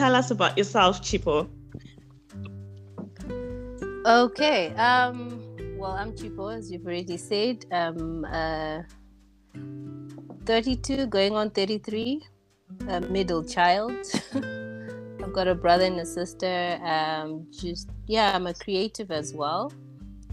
tell 0.00 0.16
us 0.16 0.30
about 0.30 0.56
yourself, 0.56 1.02
Chipo. 1.02 1.46
Okay. 4.06 4.72
Um, 4.76 5.44
well, 5.76 5.92
I'm 5.92 6.12
Chipo, 6.12 6.56
as 6.56 6.72
you've 6.72 6.86
already 6.86 7.18
said. 7.18 7.66
I'm 7.70 8.24
uh, 8.24 8.80
32, 10.46 11.06
going 11.06 11.36
on 11.36 11.50
33, 11.50 12.22
a 12.88 13.00
middle 13.02 13.44
child. 13.44 13.92
I've 15.22 15.34
got 15.34 15.48
a 15.48 15.54
brother 15.54 15.84
and 15.84 16.00
a 16.00 16.06
sister. 16.06 16.80
Um, 16.82 17.46
just 17.52 17.90
yeah, 18.06 18.34
I'm 18.34 18.46
a 18.46 18.54
creative 18.54 19.10
as 19.10 19.34
well. 19.34 19.70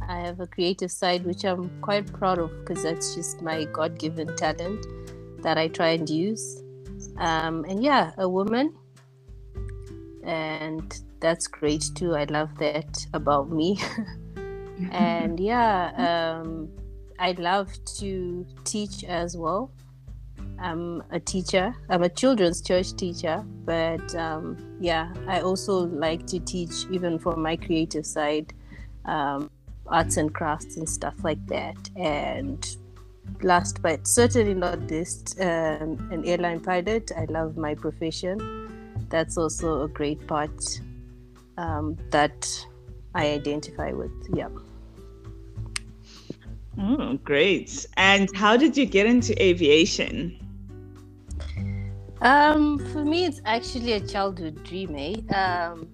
I 0.08 0.20
have 0.22 0.40
a 0.40 0.48
creative 0.48 0.92
side 0.92 1.26
which 1.26 1.44
I'm 1.44 1.70
quite 1.82 2.08
proud 2.14 2.40
of 2.40 2.52
because 2.60 2.84
that's 2.84 3.14
just 3.16 3.42
my 3.42 3.66
God-given 3.66 4.34
talent 4.38 4.88
that 5.44 5.58
I 5.58 5.68
try 5.68 5.90
and 5.90 6.10
use. 6.10 6.64
Um, 7.18 7.66
and 7.66 7.84
yeah, 7.84 8.12
a 8.18 8.30
woman, 8.30 8.74
and 10.28 11.02
that's 11.20 11.48
great 11.48 11.90
too. 11.96 12.16
I 12.16 12.26
love 12.26 12.56
that 12.60 13.06
about 13.14 13.50
me. 13.50 13.80
and 14.92 15.40
yeah, 15.40 16.40
um, 16.42 16.70
I 17.18 17.32
love 17.32 17.72
to 18.00 18.46
teach 18.64 19.04
as 19.06 19.36
well. 19.36 19.72
I'm 20.60 21.04
a 21.12 21.20
teacher. 21.20 21.74
I'm 21.90 22.04
a 22.04 22.10
children's 22.10 22.62
church 22.62 22.94
teacher, 22.96 23.44
but 23.66 24.14
um, 24.16 24.78
yeah, 24.80 25.14
I 25.28 25.42
also 25.42 25.86
like 25.88 26.28
to 26.28 26.40
teach 26.40 26.86
even 26.92 27.20
from 27.20 27.42
my 27.42 27.56
creative 27.56 28.06
side, 28.06 28.54
um, 29.06 29.50
arts 29.88 30.18
and 30.18 30.34
crafts 30.34 30.78
and 30.78 30.90
stuff 30.90 31.16
like 31.24 31.44
that. 31.48 31.90
And 31.96 32.68
last 33.42 33.82
but 33.82 34.08
certainly 34.08 34.54
not 34.54 34.82
least, 34.90 35.40
um, 35.40 36.10
an 36.12 36.24
airline 36.26 36.60
pilot. 36.60 37.12
I 37.16 37.26
love 37.26 37.56
my 37.56 37.76
profession. 37.76 38.68
That's 39.10 39.38
also 39.38 39.84
a 39.84 39.88
great 39.88 40.26
part 40.28 40.82
um, 41.58 41.98
that 42.12 42.66
I 43.16 43.28
identify 43.30 43.92
with. 43.92 44.12
Yeah. 44.34 44.50
Oh, 46.80 47.18
great. 47.24 47.88
And 47.98 48.30
how 48.36 48.56
did 48.56 48.78
you 48.78 48.86
get 48.86 49.08
into 49.08 49.42
aviation? 49.42 50.38
Um, 52.22 52.78
for 52.92 53.04
me, 53.04 53.26
it's 53.26 53.42
actually 53.46 53.94
a 53.94 54.00
childhood 54.00 54.64
dream. 54.64 54.96
Eh? 54.96 55.34
Um, 55.34 55.88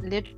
literally, 0.00 0.36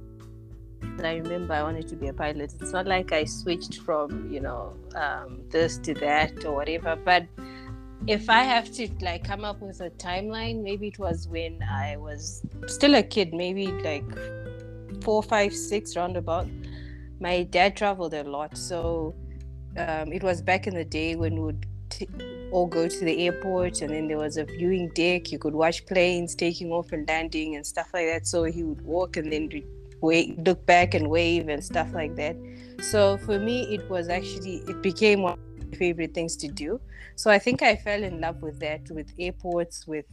I 1.03 1.17
remember 1.17 1.55
I 1.55 1.63
wanted 1.63 1.89
to 1.89 1.97
be 1.97 2.09
a 2.09 2.13
pilot. 2.13 2.55
It's 2.61 2.73
not 2.73 2.87
like 2.87 3.13
I 3.13 3.25
switched 3.25 3.79
from 3.79 4.31
you 4.31 4.41
know 4.41 4.75
um, 4.95 5.43
this 5.51 5.79
to 5.79 5.95
that 5.95 6.45
or 6.45 6.55
whatever. 6.55 6.97
But 6.97 7.27
if 8.07 8.31
I 8.31 8.43
have 8.43 8.71
to 8.73 8.89
like 9.01 9.25
come 9.25 9.45
up 9.45 9.61
with 9.61 9.81
a 9.81 9.91
timeline, 9.91 10.63
maybe 10.63 10.89
it 10.89 10.99
was 10.99 11.29
when 11.29 11.63
I 11.63 11.97
was 11.97 12.43
still 12.67 12.95
a 12.95 13.03
kid, 13.03 13.35
maybe 13.35 13.67
like 13.67 14.05
four, 15.03 15.23
five, 15.23 15.55
six, 15.55 15.97
roundabout. 15.97 16.49
My 17.21 17.43
dad 17.43 17.77
traveled 17.77 18.15
a 18.15 18.25
lot, 18.25 18.57
so 18.57 19.15
um, 19.77 20.13
it 20.13 20.23
was 20.23 20.41
back 20.41 20.67
in 20.67 20.75
the 20.75 20.85
day 20.85 21.17
when 21.17 21.35
we 21.35 21.41
would 21.41 21.67
t- 21.91 22.09
all 22.51 22.67
go 22.67 22.89
to 22.89 23.05
the 23.05 23.27
airport 23.27 23.83
and 23.83 23.91
then 23.91 24.09
there 24.09 24.19
was 24.19 24.37
a 24.37 24.45
viewing 24.45 24.91
deck. 24.95 25.31
You 25.31 25.39
could 25.39 25.55
watch 25.55 25.87
planes 25.87 26.35
taking 26.35 26.73
off 26.73 26.93
and 26.93 27.07
landing 27.07 27.57
and 27.57 27.67
stuff 27.67 27.91
like 27.93 28.07
that. 28.07 28.27
So 28.27 28.45
he 28.45 28.63
would 28.65 28.83
walk 28.83 29.17
and 29.17 29.31
then 29.31 29.51
wait 30.01 30.43
look 30.45 30.65
back 30.65 30.95
and 30.95 31.11
wave 31.11 31.49
and 31.49 31.63
stuff 31.63 31.93
like 31.93 32.17
that. 32.17 32.37
So 32.81 33.19
for 33.19 33.39
me 33.39 33.75
it 33.75 33.89
was 33.91 34.09
actually 34.09 34.63
it 34.67 34.83
became 34.83 35.25
favorite 35.77 36.15
things 36.15 36.37
to 36.37 36.49
do 36.49 36.81
so 37.17 37.31
i 37.31 37.39
think 37.39 37.63
i 37.63 37.75
fell 37.77 38.03
in 38.03 38.21
love 38.21 38.41
with 38.43 38.59
that 38.61 38.81
with 38.91 39.13
airports 39.19 39.87
with 39.87 40.07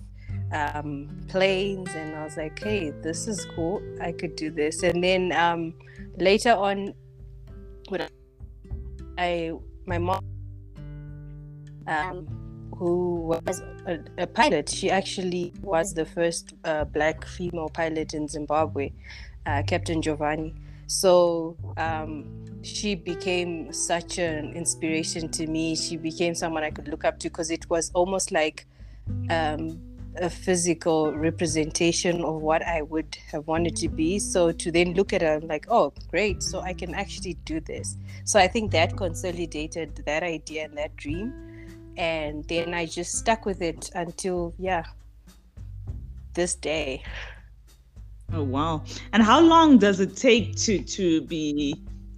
um, 0.54 1.10
planes 1.28 1.90
and 1.96 2.16
i 2.16 2.24
was 2.24 2.38
like 2.38 2.58
hey 2.60 2.92
this 3.02 3.28
is 3.28 3.46
cool 3.56 3.82
i 4.02 4.12
could 4.12 4.36
do 4.36 4.50
this 4.50 4.84
and 4.84 5.04
then 5.04 5.32
um, 5.34 5.74
later 6.18 6.52
on 6.52 6.94
when 7.90 8.08
i 9.18 9.52
my 9.86 9.98
mom 9.98 10.20
um, 11.88 12.28
who 12.78 13.16
was 13.46 13.62
a, 13.86 14.00
a, 14.18 14.28
pilot. 14.28 14.70
She 14.70 14.92
actually 14.92 15.54
was 15.62 15.94
the 15.94 16.06
first 16.06 16.54
uh, 16.64 16.84
black 16.86 17.26
female 17.26 17.70
pilot 17.70 18.14
in 18.14 18.28
Zimbabwe, 18.28 18.92
uh, 19.46 19.64
Captain 19.66 20.02
Giovanni. 20.02 20.54
So 20.88 21.58
um, 21.78 22.46
she 22.64 22.96
became 22.96 23.72
such 23.72 24.18
an 24.18 24.54
inspiration 24.54 25.30
to 25.30 25.48
me. 25.48 25.76
She 25.76 25.98
became 25.98 26.36
someone 26.36 26.64
I 26.64 26.72
could 26.72 26.88
look 26.88 27.06
up 27.06 27.20
to 27.20 27.30
because 27.30 27.52
it 27.52 27.70
was 27.70 27.92
almost 27.94 28.32
like 28.32 28.66
um, 29.30 29.80
a 30.18 30.30
physical 30.30 31.14
representation 31.14 32.24
of 32.24 32.42
what 32.42 32.66
I 32.66 32.82
would 32.82 33.18
have 33.32 33.48
wanted 33.48 33.76
to 33.78 33.90
be. 33.90 34.20
So 34.20 34.52
to 34.52 34.72
then 34.72 34.94
look 34.94 35.14
at 35.14 35.22
her, 35.22 35.36
I'm 35.36 35.48
like, 35.48 35.68
oh, 35.70 35.94
great. 36.10 36.44
So 36.44 36.62
I 36.62 36.74
can 36.74 36.94
actually 36.96 37.36
do 37.46 37.60
this. 37.60 37.98
So 38.26 38.40
I 38.40 38.48
think 38.48 38.72
that 38.72 38.98
consolidated 38.98 40.04
that 40.06 40.24
idea 40.24 40.66
and 40.66 40.78
that 40.78 40.96
dream 40.96 41.34
and 41.98 42.48
then 42.48 42.74
I 42.74 42.86
just 42.86 43.16
stuck 43.16 43.46
with 43.46 43.62
it 43.62 43.90
until 43.96 44.54
yeah 44.58 44.84
this 46.34 46.56
day. 46.56 47.04
Oh 48.32 48.44
wow! 48.44 48.84
And 49.14 49.24
how 49.24 49.42
long 49.42 49.80
does 49.80 50.00
it 50.00 50.16
take 50.16 50.56
to 50.58 50.80
to 50.80 51.22
be, 51.22 51.76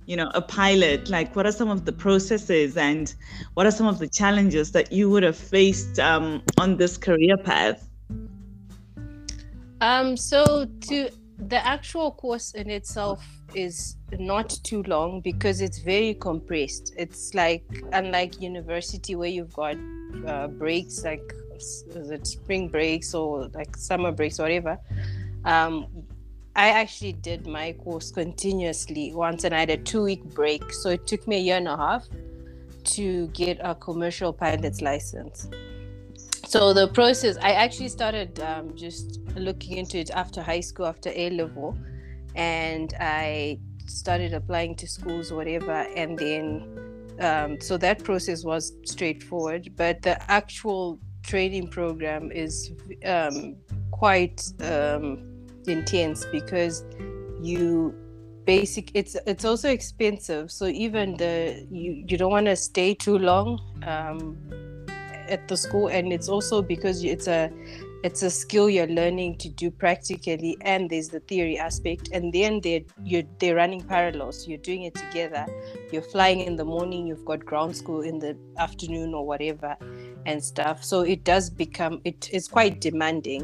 you 0.10 0.16
know, 0.18 0.32
a 0.34 0.42
pilot? 0.42 1.08
Like, 1.08 1.36
what 1.36 1.46
are 1.46 1.52
some 1.52 1.70
of 1.70 1.86
the 1.86 1.92
processes 1.92 2.76
and 2.76 3.14
what 3.54 3.68
are 3.68 3.72
some 3.72 3.86
of 3.86 4.00
the 4.00 4.08
challenges 4.08 4.72
that 4.72 4.92
you 4.92 5.08
would 5.12 5.22
have 5.22 5.38
faced 5.38 6.00
um, 6.00 6.42
on 6.60 6.78
this 6.78 6.98
career 6.98 7.38
path? 7.38 7.88
Um. 9.82 10.18
So 10.18 10.66
to 10.66 11.10
the 11.38 11.64
actual 11.66 12.12
course 12.12 12.52
in 12.54 12.72
itself 12.72 13.24
is 13.54 13.98
not 14.18 14.50
too 14.64 14.82
long 14.84 15.22
because 15.22 15.62
it's 15.62 15.78
very 15.78 16.16
compressed. 16.16 16.92
It's 16.98 17.36
like 17.36 17.64
unlike 17.94 18.42
university 18.42 19.16
where 19.16 19.30
you've 19.30 19.54
got 19.54 19.78
uh, 20.26 20.48
breaks 20.48 21.04
like 21.04 21.34
is 21.56 21.86
it 22.10 22.26
spring 22.26 22.68
breaks 22.68 23.14
or 23.14 23.48
like 23.54 23.78
summer 23.78 24.12
breaks 24.12 24.40
or 24.40 24.44
whatever. 24.44 24.80
Um, 25.46 25.86
I 26.60 26.72
actually 26.72 27.14
did 27.14 27.48
my 27.48 27.72
course 27.72 28.12
continuously 28.12 29.14
once 29.14 29.46
and 29.46 29.56
I 29.56 29.62
had 29.62 29.70
a 29.70 29.78
two 29.78 30.04
week 30.04 30.26
break. 30.36 30.74
So 30.74 30.90
it 30.90 31.08
took 31.08 31.26
me 31.26 31.38
a 31.38 31.40
year 31.40 31.56
and 31.56 31.70
a 31.70 31.78
half 31.78 32.06
to 32.96 33.28
get 33.28 33.60
a 33.62 33.74
commercial 33.74 34.34
pilot's 34.34 34.82
license. 34.82 35.50
So 36.46 36.74
the 36.74 36.90
process, 36.90 37.38
I 37.38 37.52
actually 37.54 37.88
started 37.88 38.42
um, 38.42 38.76
just 38.76 39.22
looking 39.38 39.78
into 39.78 40.00
it 40.00 40.12
after 40.12 40.42
high 40.42 40.60
school, 40.60 40.88
after 40.88 41.12
A 41.16 41.30
level 41.30 41.78
and 42.36 42.94
I 43.00 43.60
started 43.86 44.34
applying 44.34 44.76
to 44.76 44.88
schools, 44.88 45.32
whatever, 45.32 45.88
and 45.96 46.20
then 46.20 47.16
um, 47.22 47.62
so 47.62 47.78
that 47.78 48.04
process 48.04 48.44
was 48.44 48.74
straightforward. 48.84 49.72
But 49.78 50.02
the 50.02 50.22
actual 50.30 51.00
training 51.24 51.70
program 51.70 52.34
is 52.34 52.74
um, 53.06 53.56
quite 53.92 54.44
um, 54.62 55.29
intense 55.70 56.26
because 56.26 56.84
you 57.42 57.96
basic 58.46 58.92
it's 58.96 59.16
it's 59.28 59.46
also 59.46 59.70
expensive. 59.70 60.52
So 60.52 60.66
even 60.66 61.18
the 61.18 61.68
you 61.72 62.04
you 62.08 62.18
don't 62.18 62.32
want 62.32 62.48
to 62.48 62.56
stay 62.56 62.94
too 62.94 63.18
long 63.18 63.60
um, 63.84 64.38
at 65.30 65.48
the 65.48 65.56
school. 65.56 65.88
And 65.88 66.12
it's 66.12 66.28
also 66.28 66.62
because 66.62 67.04
it's 67.04 67.28
a 67.28 67.52
it's 68.04 68.24
a 68.24 68.30
skill 68.30 68.70
you're 68.70 68.88
learning 68.88 69.38
to 69.38 69.50
do 69.50 69.70
practically 69.70 70.58
and 70.62 70.90
there's 70.90 71.10
the 71.10 71.20
theory 71.20 71.58
aspect. 71.60 72.10
And 72.12 72.34
then 72.34 72.62
they're 72.62 72.82
you're 73.04 73.28
they're 73.40 73.56
running 73.56 73.84
parallel 73.84 74.32
so 74.32 74.50
you're 74.50 74.58
doing 74.58 74.84
it 74.84 74.96
together. 74.96 75.46
You're 75.92 76.02
flying 76.02 76.40
in 76.40 76.56
the 76.56 76.66
morning. 76.66 77.08
You've 77.08 77.26
got 77.26 77.46
ground 77.46 77.76
school 77.76 78.02
in 78.02 78.20
the 78.20 78.36
afternoon 78.58 79.14
or 79.14 79.26
whatever 79.26 79.78
and 80.26 80.44
stuff. 80.44 80.84
So 80.84 81.02
it 81.02 81.24
does 81.24 81.50
become 81.50 82.02
it 82.04 82.30
is 82.34 82.48
quite 82.48 82.82
demanding 82.82 83.44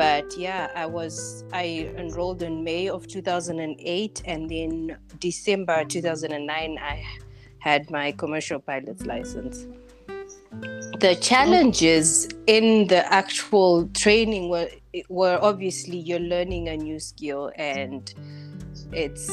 but 0.00 0.36
yeah 0.36 0.70
i 0.74 0.86
was 0.86 1.44
i 1.52 1.66
enrolled 1.96 2.42
in 2.42 2.64
may 2.64 2.88
of 2.88 3.06
2008 3.06 4.22
and 4.24 4.48
then 4.48 4.96
december 5.18 5.84
2009 5.84 6.78
i 6.78 7.04
had 7.60 7.90
my 7.90 8.10
commercial 8.12 8.58
pilot's 8.58 9.06
license. 9.06 9.66
The 10.98 11.16
challenges 11.20 12.28
in 12.46 12.88
the 12.88 13.10
actual 13.12 13.86
training 13.88 14.48
were 14.48 14.68
were 15.08 15.38
obviously 15.40 15.98
you're 15.98 16.18
learning 16.18 16.68
a 16.68 16.76
new 16.76 16.98
skill 16.98 17.52
and 17.54 18.12
it's 18.92 19.30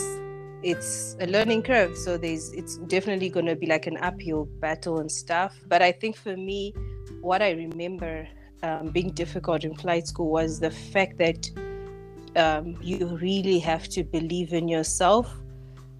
it's 0.63 1.15
a 1.19 1.27
learning 1.27 1.63
curve. 1.63 1.97
So 1.97 2.17
there's 2.17 2.53
it's 2.53 2.77
definitely 2.77 3.29
going 3.29 3.47
to 3.47 3.55
be 3.55 3.65
like 3.65 3.87
an 3.87 3.97
uphill 3.97 4.45
battle 4.59 4.99
and 4.99 5.11
stuff. 5.11 5.57
But 5.67 5.81
i 5.81 5.91
think 5.91 6.15
for 6.15 6.37
me 6.37 6.73
what 7.21 7.41
i 7.41 7.51
remember 7.51 8.27
um, 8.63 8.89
being 8.89 9.11
difficult 9.11 9.63
in 9.63 9.75
flight 9.75 10.07
school 10.07 10.29
was 10.29 10.59
the 10.59 10.71
fact 10.71 11.17
that 11.17 11.49
um, 12.35 12.77
you 12.81 13.17
really 13.21 13.59
have 13.59 13.87
to 13.89 14.03
believe 14.03 14.53
in 14.53 14.67
yourself 14.67 15.33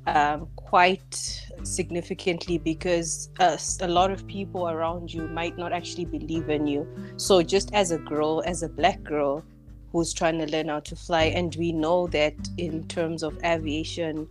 um, 0.08 0.48
quite 0.56 1.42
significantly 1.64 2.58
because 2.58 3.30
uh, 3.40 3.58
a 3.82 3.88
lot 3.88 4.12
of 4.12 4.26
people 4.28 4.70
around 4.70 5.14
you 5.14 5.28
might 5.28 5.58
not 5.58 5.74
actually 5.74 6.06
believe 6.06 6.50
in 6.50 6.66
you. 6.66 6.88
So, 7.18 7.42
just 7.42 7.74
as 7.74 7.92
a 7.92 7.98
girl, 7.98 8.42
as 8.46 8.64
a 8.64 8.70
black 8.70 9.04
girl 9.04 9.44
who's 9.92 10.14
trying 10.14 10.38
to 10.40 10.46
learn 10.46 10.70
how 10.70 10.80
to 10.82 10.96
fly 10.96 11.24
and 11.24 11.56
we 11.56 11.72
know 11.72 12.08
that 12.08 12.36
in 12.58 12.88
terms 12.88 13.24
of 13.24 13.38
aviation 13.44 14.28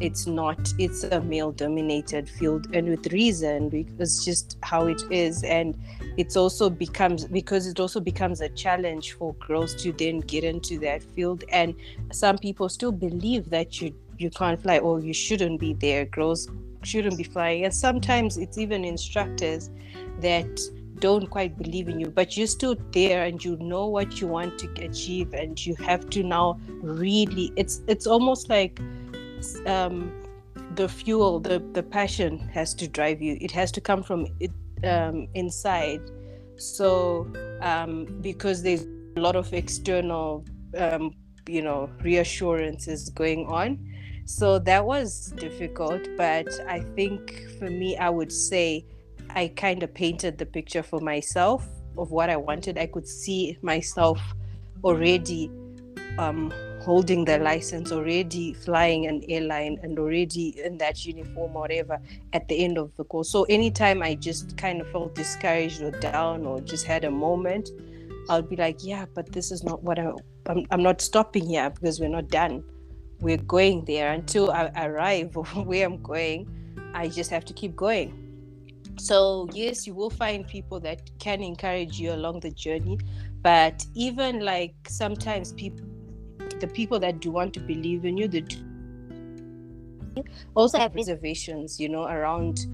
it's 0.00 0.26
not 0.26 0.72
it's 0.78 1.04
a 1.04 1.20
male 1.20 1.52
dominated 1.52 2.28
field 2.28 2.68
and 2.74 2.88
with 2.88 3.12
reason 3.12 3.68
because 3.68 4.24
just 4.24 4.58
how 4.62 4.86
it 4.86 5.02
is. 5.10 5.42
And 5.42 5.76
it's 6.16 6.36
also 6.36 6.70
becomes 6.70 7.26
because 7.26 7.66
it 7.66 7.80
also 7.80 8.00
becomes 8.00 8.40
a 8.40 8.48
challenge 8.50 9.12
for 9.12 9.34
girls 9.34 9.74
to 9.82 9.92
then 9.92 10.20
get 10.20 10.44
into 10.44 10.78
that 10.80 11.02
field. 11.14 11.44
And 11.50 11.74
some 12.12 12.38
people 12.38 12.68
still 12.68 12.92
believe 12.92 13.50
that 13.50 13.80
you 13.80 13.94
you 14.18 14.30
can't 14.30 14.60
fly 14.60 14.78
or 14.78 15.00
you 15.00 15.12
shouldn't 15.12 15.60
be 15.60 15.74
there. 15.74 16.04
Girls 16.04 16.48
shouldn't 16.82 17.16
be 17.16 17.24
flying. 17.24 17.64
And 17.64 17.74
sometimes 17.74 18.36
it's 18.36 18.58
even 18.58 18.84
instructors 18.84 19.70
that 20.20 20.60
don't 20.98 21.30
quite 21.30 21.56
believe 21.56 21.88
in 21.88 22.00
you 22.00 22.08
but 22.08 22.36
you're 22.36 22.48
still 22.48 22.74
there 22.90 23.22
and 23.22 23.44
you 23.44 23.56
know 23.58 23.86
what 23.86 24.20
you 24.20 24.26
want 24.26 24.58
to 24.58 24.68
achieve. 24.84 25.34
And 25.34 25.64
you 25.64 25.74
have 25.76 26.08
to 26.10 26.22
now 26.22 26.60
really 26.82 27.52
it's 27.56 27.82
it's 27.88 28.06
almost 28.06 28.48
like 28.48 28.80
um, 29.66 30.12
the 30.74 30.88
fuel, 30.88 31.40
the 31.40 31.58
the 31.72 31.82
passion 31.82 32.38
has 32.52 32.74
to 32.74 32.88
drive 32.88 33.20
you. 33.22 33.36
It 33.40 33.50
has 33.52 33.72
to 33.72 33.80
come 33.80 34.02
from 34.02 34.26
it 34.40 34.50
um, 34.84 35.28
inside. 35.34 36.00
So 36.56 37.30
um, 37.60 38.06
because 38.20 38.62
there's 38.62 38.84
a 39.16 39.20
lot 39.20 39.36
of 39.36 39.52
external, 39.52 40.44
um, 40.76 41.14
you 41.48 41.62
know, 41.62 41.90
reassurances 42.02 43.10
going 43.10 43.46
on. 43.46 43.78
So 44.24 44.58
that 44.58 44.84
was 44.84 45.32
difficult, 45.36 46.06
but 46.16 46.48
I 46.68 46.80
think 46.94 47.48
for 47.58 47.70
me, 47.70 47.96
I 47.96 48.10
would 48.10 48.30
say 48.30 48.84
I 49.30 49.48
kind 49.48 49.82
of 49.82 49.94
painted 49.94 50.36
the 50.36 50.46
picture 50.46 50.82
for 50.82 51.00
myself 51.00 51.66
of 51.96 52.10
what 52.10 52.28
I 52.28 52.36
wanted. 52.36 52.76
I 52.76 52.86
could 52.86 53.08
see 53.08 53.58
myself 53.62 54.20
already 54.84 55.50
um, 56.18 56.52
holding 56.80 57.24
their 57.24 57.38
license, 57.38 57.92
already 57.92 58.54
flying 58.54 59.06
an 59.06 59.22
airline, 59.28 59.78
and 59.82 59.98
already 59.98 60.60
in 60.62 60.78
that 60.78 61.04
uniform, 61.04 61.54
or 61.54 61.62
whatever, 61.62 61.98
at 62.32 62.48
the 62.48 62.64
end 62.64 62.78
of 62.78 62.94
the 62.96 63.04
course. 63.04 63.30
So 63.30 63.44
anytime 63.44 64.02
I 64.02 64.14
just 64.14 64.56
kind 64.56 64.80
of 64.80 64.90
felt 64.90 65.14
discouraged 65.14 65.82
or 65.82 65.90
down, 65.90 66.46
or 66.46 66.60
just 66.60 66.86
had 66.86 67.04
a 67.04 67.10
moment, 67.10 67.70
I'll 68.28 68.42
be 68.42 68.56
like, 68.56 68.84
yeah, 68.84 69.06
but 69.14 69.32
this 69.32 69.50
is 69.50 69.64
not 69.64 69.82
what 69.82 69.98
I, 69.98 70.12
I'm. 70.46 70.66
I'm 70.70 70.82
not 70.82 71.00
stopping 71.00 71.46
here 71.46 71.70
because 71.70 72.00
we're 72.00 72.08
not 72.08 72.28
done. 72.28 72.62
We're 73.20 73.38
going 73.38 73.84
there 73.84 74.12
until 74.12 74.50
I 74.50 74.70
arrive 74.76 75.34
where 75.54 75.86
I'm 75.86 76.00
going. 76.02 76.48
I 76.94 77.08
just 77.08 77.30
have 77.30 77.44
to 77.46 77.52
keep 77.52 77.74
going. 77.76 78.24
So 78.98 79.48
yes, 79.52 79.86
you 79.86 79.94
will 79.94 80.10
find 80.10 80.46
people 80.46 80.80
that 80.80 81.10
can 81.18 81.42
encourage 81.42 82.00
you 82.00 82.12
along 82.12 82.40
the 82.40 82.50
journey, 82.50 82.98
but 83.42 83.86
even 83.94 84.40
like 84.40 84.74
sometimes 84.88 85.52
people 85.52 85.86
the 86.60 86.66
people 86.66 86.98
that 87.00 87.20
do 87.20 87.30
want 87.30 87.54
to 87.54 87.60
believe 87.60 88.04
in 88.04 88.16
you, 88.16 88.28
the 88.28 88.42
also 90.54 90.78
have 90.78 90.94
reservations, 90.94 91.78
you 91.78 91.88
know, 91.88 92.04
around 92.04 92.66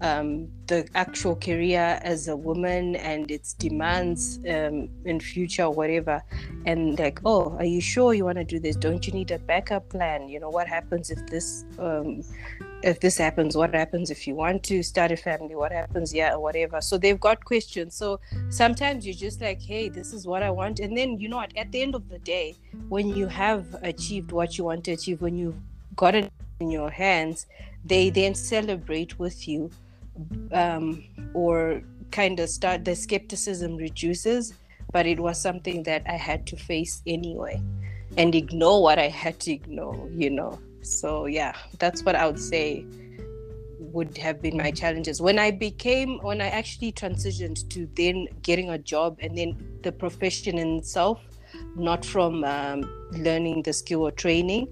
um, 0.00 0.48
the 0.66 0.88
actual 0.94 1.36
career 1.36 2.00
as 2.02 2.28
a 2.28 2.36
woman 2.36 2.96
and 2.96 3.30
its 3.30 3.52
demands 3.54 4.38
um, 4.48 4.88
in 5.04 5.20
future 5.20 5.64
or 5.64 5.74
whatever. 5.74 6.22
And 6.66 6.98
like 6.98 7.20
oh 7.24 7.56
are 7.58 7.64
you 7.64 7.80
sure 7.80 8.14
you 8.14 8.24
want 8.24 8.38
to 8.38 8.44
do 8.44 8.58
this? 8.58 8.76
Don't 8.76 9.06
you 9.06 9.12
need 9.12 9.30
a 9.30 9.38
backup 9.38 9.88
plan? 9.88 10.28
You 10.28 10.40
know 10.40 10.50
what 10.50 10.66
happens 10.66 11.10
if 11.10 11.26
this 11.26 11.64
um, 11.78 12.22
if 12.82 13.00
this 13.00 13.18
happens? 13.18 13.56
What 13.56 13.74
happens 13.74 14.10
if 14.10 14.26
you 14.26 14.34
want 14.34 14.62
to 14.64 14.82
start 14.82 15.12
a 15.12 15.16
family? 15.16 15.54
What 15.54 15.72
happens 15.72 16.14
yeah 16.14 16.34
or 16.34 16.40
whatever? 16.40 16.80
So 16.80 16.96
they've 16.96 17.20
got 17.20 17.44
questions. 17.44 17.94
So 17.94 18.20
sometimes 18.48 19.06
you're 19.06 19.14
just 19.14 19.40
like 19.40 19.60
hey 19.60 19.88
this 19.88 20.12
is 20.12 20.26
what 20.26 20.42
i 20.42 20.50
want. 20.50 20.80
And 20.80 20.96
then 20.96 21.18
you 21.18 21.28
know 21.28 21.36
what? 21.36 21.56
At 21.56 21.72
the 21.72 21.82
end 21.82 21.94
of 21.94 22.08
the 22.08 22.18
day 22.18 22.56
when 22.88 23.08
you 23.08 23.26
have 23.26 23.76
achieved 23.82 24.32
what 24.32 24.56
you 24.56 24.64
want 24.64 24.84
to 24.84 24.92
achieve 24.92 25.20
when 25.20 25.36
you've 25.36 25.60
got 25.96 26.14
it 26.14 26.32
in 26.60 26.70
your 26.70 26.90
hands 26.90 27.46
they 27.84 28.10
then 28.10 28.34
celebrate 28.34 29.18
with 29.18 29.48
you 29.48 29.70
um, 30.52 31.04
or 31.34 31.82
kind 32.10 32.40
of 32.40 32.48
start 32.48 32.84
the 32.84 32.94
skepticism 32.94 33.76
reduces 33.76 34.54
but 34.92 35.06
it 35.06 35.20
was 35.20 35.40
something 35.40 35.82
that 35.84 36.02
i 36.08 36.16
had 36.16 36.46
to 36.46 36.56
face 36.56 37.02
anyway 37.06 37.60
and 38.16 38.34
ignore 38.34 38.82
what 38.82 38.98
i 38.98 39.08
had 39.08 39.38
to 39.40 39.52
ignore 39.52 40.08
you 40.12 40.30
know? 40.30 40.58
So 40.82 41.26
yeah 41.26 41.54
that's 41.78 42.02
what 42.04 42.16
i 42.16 42.26
would 42.26 42.40
say 42.40 42.84
would 43.92 44.16
have 44.18 44.40
been 44.40 44.56
my 44.56 44.70
challenges. 44.70 45.20
When 45.20 45.38
i 45.38 45.50
became 45.50 46.18
when 46.22 46.40
i 46.40 46.48
actually 46.48 46.92
transitioned 46.92 47.68
to 47.70 47.88
then 47.96 48.28
getting 48.42 48.70
a 48.70 48.78
job 48.78 49.18
and 49.20 49.36
then 49.36 49.56
the 49.82 49.92
profession 49.92 50.58
itself 50.58 51.20
not 51.76 52.04
from 52.04 52.44
um, 52.44 52.82
learning 53.12 53.62
the 53.62 53.72
skill 53.72 54.02
or 54.02 54.10
training 54.10 54.68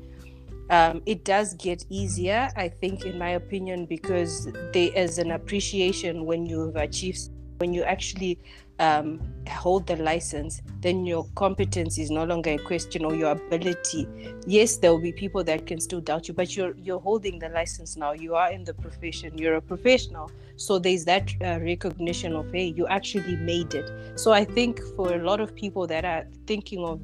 um, 0.70 1.02
it 1.06 1.24
does 1.24 1.54
get 1.54 1.84
easier, 1.88 2.50
I 2.56 2.68
think, 2.68 3.04
in 3.04 3.18
my 3.18 3.30
opinion, 3.30 3.86
because 3.86 4.46
there 4.72 4.90
is 4.94 5.18
an 5.18 5.30
appreciation 5.30 6.24
when 6.26 6.46
you've 6.46 6.76
achieved, 6.76 7.30
when 7.58 7.72
you 7.72 7.82
actually 7.84 8.38
um, 8.78 9.20
hold 9.48 9.86
the 9.86 9.96
license, 9.96 10.62
then 10.80 11.04
your 11.04 11.26
competence 11.34 11.98
is 11.98 12.10
no 12.10 12.24
longer 12.24 12.50
in 12.50 12.58
question 12.58 13.04
or 13.04 13.14
your 13.14 13.32
ability. 13.32 14.06
Yes, 14.46 14.76
there 14.76 14.92
will 14.92 15.00
be 15.00 15.12
people 15.12 15.42
that 15.44 15.66
can 15.66 15.80
still 15.80 16.00
doubt 16.00 16.28
you, 16.28 16.34
but 16.34 16.56
you're 16.56 16.74
you're 16.76 17.00
holding 17.00 17.38
the 17.38 17.48
license 17.48 17.96
now. 17.96 18.12
You 18.12 18.34
are 18.36 18.52
in 18.52 18.64
the 18.64 18.74
profession. 18.74 19.36
You're 19.36 19.56
a 19.56 19.62
professional, 19.62 20.30
so 20.56 20.78
there's 20.78 21.04
that 21.06 21.32
uh, 21.40 21.58
recognition 21.60 22.34
of 22.34 22.52
hey, 22.52 22.66
you 22.66 22.86
actually 22.86 23.36
made 23.36 23.74
it. 23.74 23.90
So 24.18 24.32
I 24.32 24.44
think 24.44 24.80
for 24.96 25.14
a 25.14 25.22
lot 25.22 25.40
of 25.40 25.54
people 25.54 25.86
that 25.88 26.04
are 26.04 26.26
thinking 26.46 26.84
of 26.84 27.00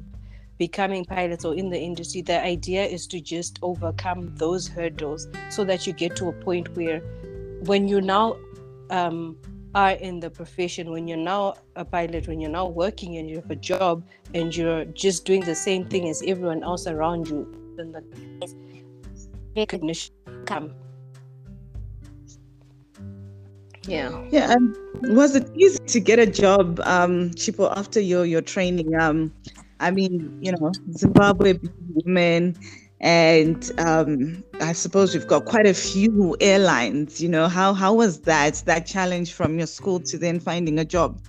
becoming 0.57 1.03
pilots 1.03 1.45
or 1.45 1.55
in 1.55 1.69
the 1.69 1.79
industry, 1.79 2.21
the 2.21 2.43
idea 2.43 2.85
is 2.85 3.07
to 3.07 3.19
just 3.19 3.59
overcome 3.61 4.33
those 4.35 4.67
hurdles 4.67 5.27
so 5.49 5.63
that 5.65 5.85
you 5.85 5.93
get 5.93 6.15
to 6.17 6.29
a 6.29 6.33
point 6.33 6.75
where 6.75 6.99
when 7.65 7.87
you 7.87 8.01
now 8.01 8.37
um, 8.89 9.37
are 9.73 9.91
in 9.91 10.19
the 10.19 10.29
profession, 10.29 10.91
when 10.91 11.07
you're 11.07 11.17
now 11.17 11.55
a 11.75 11.83
pilot, 11.83 12.27
when 12.27 12.39
you're 12.39 12.51
now 12.51 12.67
working 12.67 13.17
and 13.17 13.29
you 13.29 13.35
have 13.35 13.51
a 13.51 13.55
job 13.55 14.03
and 14.33 14.55
you're 14.55 14.85
just 14.85 15.25
doing 15.25 15.41
the 15.41 15.55
same 15.55 15.85
thing 15.85 16.07
as 16.07 16.23
everyone 16.25 16.63
else 16.63 16.87
around 16.87 17.27
you, 17.27 17.45
then 17.75 17.91
the 17.91 18.03
recognition 19.55 20.13
come. 20.45 20.73
Yeah. 23.87 24.23
Yeah. 24.31 24.53
Um, 24.53 24.75
was 25.09 25.35
it 25.35 25.49
easy 25.55 25.79
to 25.79 25.99
get 25.99 26.17
a 26.17 26.25
job, 26.25 26.79
um, 26.85 27.31
Chipo, 27.31 27.71
after 27.77 27.99
your 27.99 28.25
your 28.25 28.41
training? 28.41 28.95
Um, 28.95 29.31
I 29.79 29.91
mean, 29.91 30.37
you 30.41 30.51
know, 30.53 30.71
Zimbabwe 30.91 31.59
women, 31.93 32.57
and 33.01 33.71
um, 33.77 34.43
I 34.61 34.73
suppose 34.73 35.13
we've 35.13 35.27
got 35.27 35.45
quite 35.45 35.65
a 35.65 35.73
few 35.73 36.35
airlines. 36.39 37.21
You 37.21 37.29
know, 37.29 37.47
how 37.47 37.73
how 37.73 37.93
was 37.93 38.21
that 38.21 38.63
that 38.65 38.85
challenge 38.85 39.33
from 39.33 39.57
your 39.57 39.67
school 39.67 39.99
to 40.01 40.17
then 40.17 40.39
finding 40.39 40.79
a 40.79 40.85
job? 40.85 41.19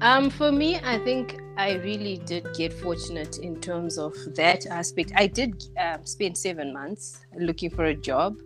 Um, 0.00 0.28
for 0.28 0.52
me, 0.52 0.76
I 0.84 0.98
think 0.98 1.40
I 1.56 1.74
really 1.76 2.18
did 2.18 2.46
get 2.54 2.72
fortunate 2.72 3.38
in 3.38 3.60
terms 3.60 3.96
of 3.96 4.14
that 4.34 4.66
aspect. 4.66 5.12
I 5.16 5.26
did 5.26 5.64
um, 5.80 6.04
spend 6.04 6.36
seven 6.36 6.72
months 6.72 7.20
looking 7.38 7.70
for 7.70 7.86
a 7.86 7.94
job. 7.94 8.38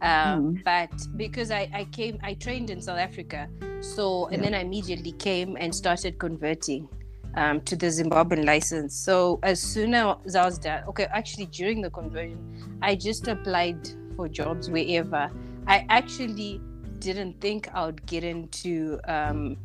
Um, 0.00 0.56
mm. 0.56 0.64
But 0.64 0.90
because 1.16 1.50
I, 1.50 1.68
I 1.72 1.84
came, 1.84 2.18
I 2.22 2.34
trained 2.34 2.70
in 2.70 2.80
South 2.80 2.98
Africa. 2.98 3.48
So, 3.80 4.26
and 4.26 4.38
yeah. 4.38 4.50
then 4.50 4.54
I 4.54 4.60
immediately 4.60 5.12
came 5.12 5.56
and 5.60 5.74
started 5.74 6.18
converting 6.18 6.88
um, 7.34 7.60
to 7.62 7.76
the 7.76 7.86
Zimbabwean 7.86 8.44
license. 8.44 8.94
So 8.94 9.38
as 9.42 9.60
soon 9.60 9.94
as 9.94 10.36
I 10.36 10.44
was 10.44 10.58
done, 10.58 10.84
okay, 10.88 11.04
actually 11.04 11.46
during 11.46 11.80
the 11.80 11.90
conversion, 11.90 12.78
I 12.82 12.94
just 12.94 13.28
applied 13.28 13.88
for 14.16 14.28
jobs 14.28 14.70
wherever. 14.70 15.30
I 15.66 15.86
actually 15.88 16.60
didn't 16.98 17.40
think 17.40 17.68
I 17.74 17.86
would 17.86 18.04
get 18.06 18.24
into 18.24 19.00
um, 19.08 19.56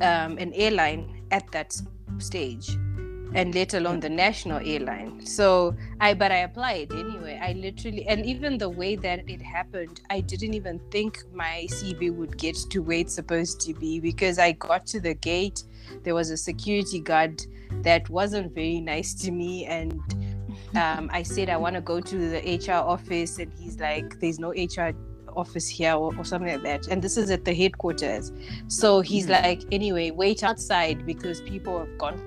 um, 0.00 0.38
an 0.38 0.52
airline 0.54 1.22
at 1.30 1.50
that 1.52 1.80
stage 2.18 2.76
and 3.34 3.54
let 3.54 3.74
alone 3.74 4.00
the 4.00 4.08
national 4.08 4.58
airline 4.64 5.24
so 5.24 5.76
i 6.00 6.14
but 6.14 6.32
i 6.32 6.38
applied 6.38 6.90
anyway 6.92 7.38
i 7.42 7.52
literally 7.52 8.06
and 8.06 8.24
even 8.24 8.56
the 8.56 8.68
way 8.68 8.96
that 8.96 9.28
it 9.28 9.42
happened 9.42 10.00
i 10.08 10.18
didn't 10.18 10.54
even 10.54 10.80
think 10.90 11.22
my 11.32 11.66
cv 11.68 12.14
would 12.14 12.38
get 12.38 12.56
to 12.70 12.80
where 12.80 12.98
it's 12.98 13.14
supposed 13.14 13.60
to 13.60 13.74
be 13.74 14.00
because 14.00 14.38
i 14.38 14.52
got 14.52 14.86
to 14.86 14.98
the 14.98 15.14
gate 15.14 15.64
there 16.02 16.14
was 16.14 16.30
a 16.30 16.36
security 16.36 17.00
guard 17.00 17.44
that 17.82 18.08
wasn't 18.08 18.54
very 18.54 18.80
nice 18.80 19.14
to 19.14 19.30
me 19.30 19.66
and 19.66 20.00
um, 20.74 21.10
i 21.12 21.22
said 21.22 21.48
i 21.48 21.56
want 21.56 21.74
to 21.74 21.80
go 21.80 22.00
to 22.00 22.16
the 22.30 22.66
hr 22.66 22.72
office 22.72 23.38
and 23.38 23.52
he's 23.58 23.78
like 23.78 24.18
there's 24.20 24.38
no 24.38 24.50
hr 24.50 24.94
office 25.38 25.68
here 25.68 25.94
or, 25.94 26.14
or, 26.16 26.24
something 26.24 26.50
like 26.50 26.62
that. 26.62 26.88
And 26.88 27.00
this 27.00 27.16
is 27.16 27.30
at 27.30 27.44
the 27.44 27.54
headquarters. 27.54 28.32
So 28.66 29.00
he's 29.00 29.26
mm-hmm. 29.26 29.44
like 29.44 29.62
anyway 29.72 30.10
wait 30.10 30.42
outside 30.42 31.06
because 31.06 31.40
people 31.42 31.78
have 31.78 31.96
gone. 31.98 32.20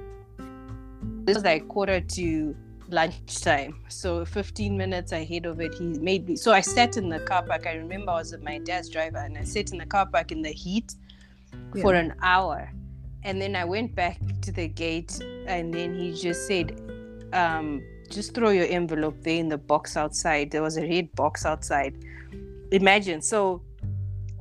This 1.26 1.36
was 1.36 1.44
like 1.44 1.68
quarter 1.68 2.00
to 2.02 2.56
lunchtime. 2.90 3.80
So 3.90 4.26
15 4.26 4.76
minutes 4.76 5.12
ahead 5.12 5.46
of 5.46 5.60
it 5.62 5.74
he 5.76 5.86
made 6.00 6.28
me 6.28 6.36
so 6.36 6.52
i 6.52 6.62
sat 6.62 6.98
in 6.98 7.10
the 7.10 7.20
car 7.20 7.44
park. 7.44 7.68
I 7.68 7.74
remember 7.74 8.12
i 8.12 8.16
was 8.16 8.32
with 8.32 8.44
my 8.44 8.58
dad's 8.58 8.90
driver 8.90 9.20
and 9.20 9.38
i 9.38 9.44
sat 9.44 9.72
in 9.72 9.78
the 9.78 9.86
car 9.86 10.06
park 10.06 10.32
in 10.32 10.42
the 10.42 10.52
heat 10.52 10.96
yeah. 11.76 11.82
for 11.82 11.94
an 11.94 12.14
hour 12.22 12.72
and 13.24 13.42
then 13.42 13.56
I 13.56 13.66
went 13.66 13.96
back 13.96 14.20
to 14.42 14.52
the 14.52 14.68
gate, 14.68 15.20
and 15.48 15.74
then 15.74 15.96
he 15.96 16.14
just 16.14 16.48
said, 16.48 16.80
um, 17.34 17.84
"Just 18.10 18.34
throw 18.34 18.50
your 18.50 18.68
envelope 18.68 19.22
there 19.22 19.40
in 19.40 19.50
the 19.50 19.58
box 19.58 19.98
outside." 19.98 20.52
There 20.52 20.62
was 20.62 20.78
a 20.78 20.82
red 20.82 21.14
box 21.16 21.46
outside. 21.46 21.96
Imagine. 22.72 23.22
So 23.22 23.62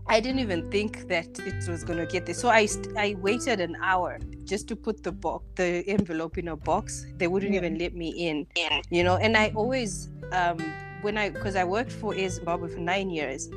I 0.06 0.18
didn't 0.18 0.40
even 0.40 0.68
think 0.70 1.06
that 1.06 1.38
it 1.38 1.68
was 1.68 1.84
going 1.84 1.98
to 1.98 2.06
get 2.06 2.26
there. 2.26 2.34
So 2.34 2.48
I 2.48 2.66
I 2.96 3.14
waited 3.20 3.60
an 3.60 3.76
hour 3.82 4.18
just 4.44 4.66
to 4.68 4.76
put 4.76 5.02
the 5.02 5.12
box, 5.12 5.44
the 5.54 5.86
envelope 5.86 6.36
in 6.36 6.48
a 6.48 6.56
box. 6.56 7.06
They 7.16 7.28
wouldn't 7.28 7.52
yeah. 7.52 7.58
even 7.58 7.78
let 7.78 7.94
me 7.94 8.08
in. 8.08 8.46
Yeah. 8.56 8.80
You 8.90 9.04
know, 9.04 9.16
and 9.16 9.36
I 9.36 9.52
always 9.54 10.08
um, 10.32 10.58
when 11.02 11.16
I 11.16 11.30
because 11.30 11.54
I 11.54 11.64
worked 11.64 11.92
for 11.92 12.14
Air 12.14 12.28
Zimbabwe 12.28 12.68
for 12.70 12.80
nine 12.80 13.10
years, 13.10 13.48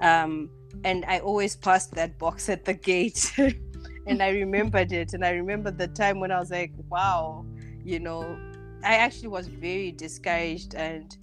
um, 0.00 0.50
and 0.84 1.04
I 1.06 1.20
always 1.20 1.56
passed 1.56 1.94
that 1.94 2.18
box 2.18 2.48
at 2.48 2.64
the 2.64 2.74
gate, 2.74 3.32
and 4.06 4.22
I 4.22 4.30
remembered 4.30 4.92
it, 4.92 5.14
and 5.14 5.24
I 5.24 5.30
remember 5.30 5.70
the 5.70 5.88
time 5.88 6.20
when 6.20 6.30
I 6.30 6.38
was 6.38 6.50
like, 6.50 6.72
wow, 6.88 7.44
you 7.84 8.00
know, 8.00 8.38
I 8.84 8.96
actually 8.96 9.28
was 9.28 9.46
very 9.46 9.92
discouraged 9.92 10.74
and 10.74 11.16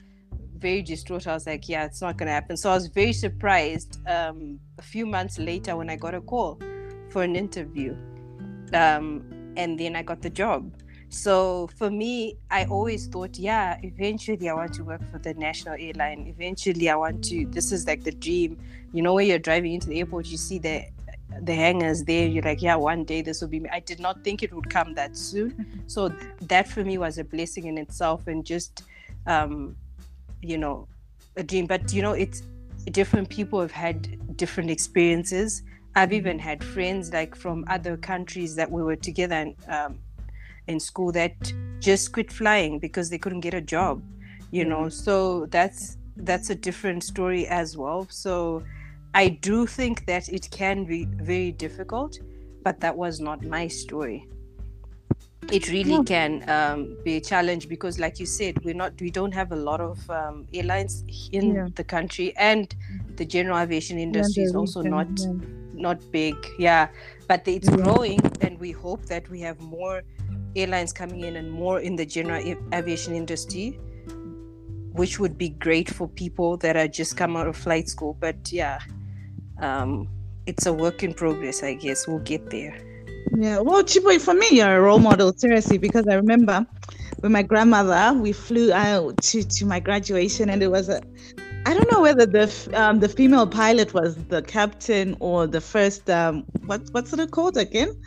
very 0.57 0.81
distraught. 0.81 1.27
I 1.27 1.33
was 1.33 1.47
like, 1.47 1.67
yeah, 1.67 1.85
it's 1.85 2.01
not 2.01 2.17
going 2.17 2.27
to 2.27 2.33
happen. 2.33 2.57
So 2.57 2.69
I 2.69 2.73
was 2.75 2.87
very 2.87 3.13
surprised 3.13 3.99
um, 4.07 4.59
a 4.77 4.81
few 4.81 5.05
months 5.05 5.39
later 5.39 5.75
when 5.75 5.89
I 5.89 5.95
got 5.95 6.13
a 6.13 6.21
call 6.21 6.59
for 7.09 7.23
an 7.23 7.35
interview. 7.35 7.95
Um, 8.73 9.23
and 9.57 9.79
then 9.79 9.95
I 9.95 10.03
got 10.03 10.21
the 10.21 10.29
job. 10.29 10.71
So 11.09 11.69
for 11.75 11.89
me, 11.89 12.37
I 12.51 12.65
always 12.65 13.07
thought, 13.07 13.39
yeah, 13.39 13.79
eventually 13.81 14.47
I 14.47 14.53
want 14.53 14.73
to 14.75 14.83
work 14.83 15.01
for 15.11 15.17
the 15.17 15.33
national 15.33 15.75
airline. 15.79 16.27
Eventually 16.27 16.89
I 16.89 16.95
want 16.95 17.23
to, 17.25 17.47
this 17.47 17.71
is 17.71 17.87
like 17.87 18.03
the 18.03 18.11
dream. 18.11 18.59
You 18.93 19.01
know, 19.01 19.15
when 19.15 19.27
you're 19.27 19.39
driving 19.39 19.73
into 19.73 19.87
the 19.87 19.99
airport, 19.99 20.27
you 20.27 20.37
see 20.37 20.59
the 20.59 20.85
the 21.41 21.53
hangars 21.53 22.03
there 22.03 22.27
you're 22.27 22.43
like 22.43 22.61
yeah 22.61 22.75
one 22.75 23.03
day 23.03 23.21
this 23.21 23.41
will 23.41 23.47
be 23.47 23.59
me. 23.59 23.69
I 23.71 23.79
did 23.79 23.99
not 23.99 24.23
think 24.23 24.43
it 24.43 24.53
would 24.53 24.69
come 24.69 24.93
that 24.95 25.15
soon. 25.15 25.83
So 25.87 26.09
that 26.41 26.67
for 26.67 26.83
me 26.83 26.97
was 26.97 27.17
a 27.17 27.23
blessing 27.23 27.65
in 27.65 27.77
itself 27.77 28.27
and 28.27 28.45
just 28.45 28.83
um 29.25 29.75
you 30.41 30.57
know 30.57 30.87
a 31.37 31.43
dream. 31.43 31.65
But 31.65 31.93
you 31.93 32.01
know 32.01 32.13
it's 32.13 32.43
different 32.91 33.29
people 33.29 33.59
have 33.61 33.71
had 33.71 34.37
different 34.37 34.69
experiences. 34.69 35.63
I've 35.95 36.13
even 36.13 36.37
mm-hmm. 36.37 36.47
had 36.47 36.63
friends 36.63 37.11
like 37.11 37.35
from 37.35 37.65
other 37.67 37.97
countries 37.97 38.55
that 38.55 38.69
we 38.69 38.83
were 38.83 38.95
together 38.95 39.35
in, 39.35 39.55
um, 39.67 39.99
in 40.67 40.79
school 40.79 41.11
that 41.13 41.33
just 41.79 42.11
quit 42.11 42.31
flying 42.31 42.79
because 42.79 43.09
they 43.09 43.17
couldn't 43.17 43.41
get 43.41 43.53
a 43.53 43.61
job 43.61 44.01
you 44.51 44.65
know. 44.65 44.81
Mm-hmm. 44.81 44.89
so 44.89 45.45
that's 45.47 45.97
that's 46.17 46.49
a 46.49 46.55
different 46.55 47.03
story 47.03 47.47
as 47.47 47.77
well. 47.77 48.05
So 48.09 48.63
i 49.13 49.27
do 49.27 49.65
think 49.65 50.05
that 50.05 50.29
it 50.29 50.49
can 50.51 50.85
be 50.85 51.05
very 51.05 51.51
difficult 51.51 52.19
but 52.63 52.79
that 52.79 52.95
was 52.95 53.19
not 53.19 53.43
my 53.43 53.67
story 53.67 54.27
it 55.51 55.69
really 55.69 55.93
yeah. 55.93 56.03
can 56.03 56.49
um, 56.49 56.97
be 57.03 57.17
a 57.17 57.21
challenge 57.21 57.67
because 57.67 57.99
like 57.99 58.19
you 58.19 58.25
said 58.25 58.63
we're 58.63 58.73
not 58.73 58.93
we 59.01 59.09
don't 59.09 59.33
have 59.33 59.51
a 59.51 59.55
lot 59.55 59.81
of 59.81 60.09
um, 60.09 60.47
airlines 60.53 61.03
in 61.31 61.55
yeah. 61.55 61.67
the 61.75 61.83
country 61.83 62.35
and 62.37 62.75
the 63.15 63.25
general 63.25 63.57
aviation 63.57 63.97
industry 63.97 64.43
is 64.43 64.55
also 64.55 64.81
not 64.81 65.07
yeah. 65.17 65.33
not 65.73 66.11
big 66.11 66.35
yeah 66.57 66.87
but 67.27 67.47
it's 67.47 67.69
growing 67.69 68.19
and 68.41 68.59
we 68.59 68.71
hope 68.71 69.05
that 69.05 69.27
we 69.29 69.39
have 69.39 69.59
more 69.59 70.01
airlines 70.55 70.93
coming 70.93 71.21
in 71.21 71.35
and 71.35 71.49
more 71.49 71.79
in 71.79 71.95
the 71.95 72.05
general 72.05 72.41
aviation 72.73 73.15
industry 73.15 73.79
which 74.93 75.19
would 75.19 75.37
be 75.37 75.49
great 75.49 75.89
for 75.89 76.07
people 76.07 76.57
that 76.57 76.75
are 76.75 76.87
just 76.87 77.15
come 77.15 77.35
out 77.35 77.47
of 77.47 77.55
flight 77.55 77.87
school 77.87 78.15
but 78.19 78.51
yeah 78.51 78.79
um, 79.61 80.07
it's 80.45 80.65
a 80.65 80.73
work 80.73 81.03
in 81.03 81.13
progress 81.13 81.63
i 81.63 81.73
guess 81.73 82.07
we'll 82.07 82.19
get 82.19 82.49
there 82.49 82.77
yeah, 83.37 83.59
well, 83.59 83.83
Chipo, 83.83 84.19
for 84.19 84.33
me, 84.33 84.47
you're 84.51 84.77
a 84.77 84.81
role 84.81 84.99
model, 84.99 85.33
seriously, 85.33 85.77
because 85.77 86.07
I 86.07 86.15
remember 86.15 86.65
with 87.21 87.31
my 87.31 87.43
grandmother, 87.43 88.17
we 88.17 88.31
flew 88.31 88.71
out 88.73 89.17
to, 89.23 89.43
to 89.43 89.65
my 89.65 89.79
graduation, 89.79 90.49
and 90.49 90.63
it 90.63 90.69
was 90.69 90.89
a, 90.89 91.01
I 91.65 91.73
don't 91.73 91.91
know 91.91 92.01
whether 92.01 92.25
the 92.25 92.69
um, 92.73 92.99
the 92.99 93.09
female 93.09 93.45
pilot 93.45 93.93
was 93.93 94.15
the 94.25 94.41
captain 94.41 95.15
or 95.19 95.45
the 95.45 95.61
first 95.61 96.09
um, 96.09 96.45
what 96.65 96.81
what's 96.91 97.13
it 97.13 97.31
called 97.31 97.57
again? 97.57 98.01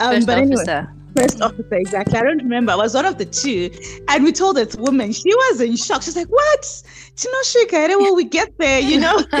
Um, 0.00 0.14
first 0.14 0.26
but 0.26 0.38
officer. 0.38 0.70
Anyway, 0.70 0.92
first 1.16 1.40
officer, 1.40 1.74
exactly. 1.74 2.18
I 2.18 2.22
don't 2.22 2.38
remember. 2.38 2.72
I 2.72 2.76
was 2.76 2.94
one 2.94 3.06
of 3.06 3.18
the 3.18 3.24
two. 3.24 3.70
And 4.08 4.24
we 4.24 4.32
told 4.32 4.56
this 4.56 4.76
woman, 4.76 5.12
she 5.12 5.34
was 5.34 5.60
in 5.60 5.76
shock. 5.76 6.02
She's 6.02 6.16
like, 6.16 6.28
What? 6.28 6.82
Chinoshika, 7.16 7.88
will 7.96 8.14
we 8.14 8.24
get 8.24 8.58
there? 8.58 8.78
You 8.80 9.00
know? 9.00 9.18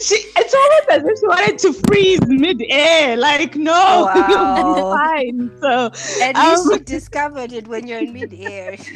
she 0.00 0.16
it's 0.36 0.54
almost 0.54 0.88
as 0.90 1.04
if 1.04 1.18
she 1.20 1.26
wanted 1.28 1.58
to 1.60 1.72
freeze 1.86 2.26
mid-air. 2.26 3.16
Like, 3.16 3.54
no, 3.54 3.72
wow. 4.14 4.92
fine. 4.92 5.52
So 5.60 5.90
at 6.20 6.34
um, 6.34 6.50
least 6.50 6.64
you 6.72 6.78
discovered 6.80 7.52
it 7.52 7.68
when 7.68 7.86
you're 7.86 8.00
in 8.00 8.12
mid-air. 8.12 8.76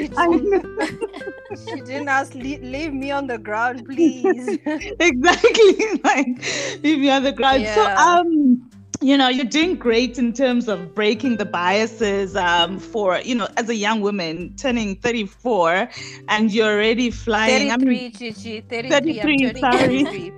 She 1.52 1.82
didn't, 1.82 2.08
ask, 2.08 2.32
leave 2.34 2.94
me 2.94 3.10
on 3.10 3.26
the 3.26 3.36
ground, 3.36 3.84
please. 3.84 4.58
exactly. 4.64 6.00
Like, 6.02 6.82
leave 6.82 6.98
me 6.98 7.10
on 7.10 7.24
the 7.24 7.32
ground. 7.32 7.62
Yeah. 7.62 7.74
So 7.74 7.84
um 7.84 8.70
you 9.00 9.16
know 9.16 9.28
you're 9.28 9.44
doing 9.44 9.76
great 9.76 10.18
in 10.18 10.32
terms 10.32 10.68
of 10.68 10.94
breaking 10.94 11.36
the 11.36 11.44
biases 11.44 12.36
um, 12.36 12.78
for 12.78 13.18
you 13.20 13.34
know 13.34 13.48
as 13.56 13.68
a 13.68 13.74
young 13.74 14.00
woman 14.00 14.54
turning 14.56 14.96
34 14.96 15.88
and 16.28 16.52
you're 16.52 16.72
already 16.72 17.10
flying 17.10 17.68
33 17.70 17.72
I 17.72 17.76
mean, 17.76 18.12
Gigi, 18.12 18.60
33, 18.60 19.52
33 19.52 19.60
sorry. 19.60 20.32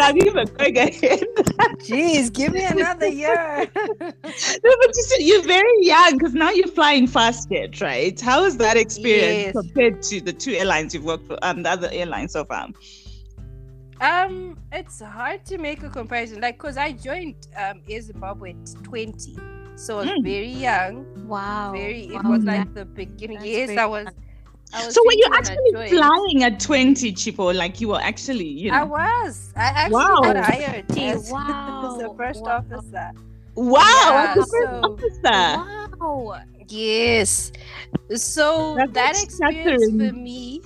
I'm 0.00 0.16
even 0.18 0.46
going 0.46 0.78
ahead? 0.78 1.24
Jeez 1.78 2.32
give 2.32 2.52
me 2.52 2.64
another 2.64 3.08
year. 3.08 3.68
No 4.64 4.72
but 4.80 4.88
you 4.96 5.02
see, 5.02 5.24
you're 5.24 5.42
very 5.42 5.84
young 5.84 6.18
because 6.18 6.34
now 6.34 6.50
you're 6.50 6.68
flying 6.68 7.06
FastJet 7.06 7.80
right? 7.80 8.20
How 8.20 8.44
is 8.44 8.56
that 8.58 8.76
experience 8.76 9.46
yes. 9.46 9.52
compared 9.52 10.02
to 10.02 10.20
the 10.20 10.32
two 10.32 10.52
airlines 10.52 10.94
you've 10.94 11.04
worked 11.04 11.26
for 11.26 11.38
and 11.42 11.58
um, 11.58 11.62
the 11.62 11.70
other 11.70 11.88
airlines 11.92 12.32
so 12.32 12.44
far 12.44 12.68
um, 14.00 14.58
it's 14.72 15.00
hard 15.00 15.44
to 15.46 15.58
make 15.58 15.82
a 15.82 15.88
comparison, 15.88 16.40
like, 16.40 16.58
cause 16.58 16.76
I 16.76 16.92
joined 16.92 17.48
um 17.56 17.80
Air 17.88 18.00
Zimbabwe 18.00 18.50
at 18.50 18.84
twenty, 18.84 19.36
so 19.76 19.98
I 19.98 20.00
was 20.00 20.10
mm. 20.10 20.22
very 20.22 20.48
young. 20.48 21.06
Wow. 21.26 21.72
Very. 21.72 22.10
Wow. 22.10 22.20
It 22.20 22.26
was 22.26 22.44
like 22.44 22.74
the 22.74 22.84
beginning. 22.84 23.38
That's 23.38 23.48
yes, 23.48 23.78
I 23.78 23.86
was. 23.86 24.06
I 24.72 24.84
was 24.84 24.94
so 24.94 25.02
were 25.04 25.12
you 25.12 25.28
actually 25.32 25.88
flying 25.88 26.42
at 26.42 26.58
20 26.58 27.12
Chipo 27.12 27.54
like 27.54 27.80
you 27.80 27.86
were 27.86 28.00
actually 28.00 28.48
you 28.48 28.72
know 28.72 28.78
i 28.78 28.82
was 28.82 29.52
i 29.54 29.66
actually 29.66 29.94
wow. 29.94 30.20
got 30.22 30.36
hired 30.38 30.98
as, 30.98 31.30
wow. 31.32 31.96
the 31.96 32.12
first 32.16 32.42
wow. 32.42 32.56
officer 32.56 33.12
wow 33.54 33.80
yeah, 34.10 34.34
the 34.34 34.40
first 34.40 34.50
so, 34.50 34.80
officer 34.82 35.96
wow 36.00 36.40
yes 36.66 37.52
so 38.16 38.74
That's 38.74 38.92
that 38.92 39.22
experience 39.22 39.84
for 39.84 40.12
me 40.12 40.62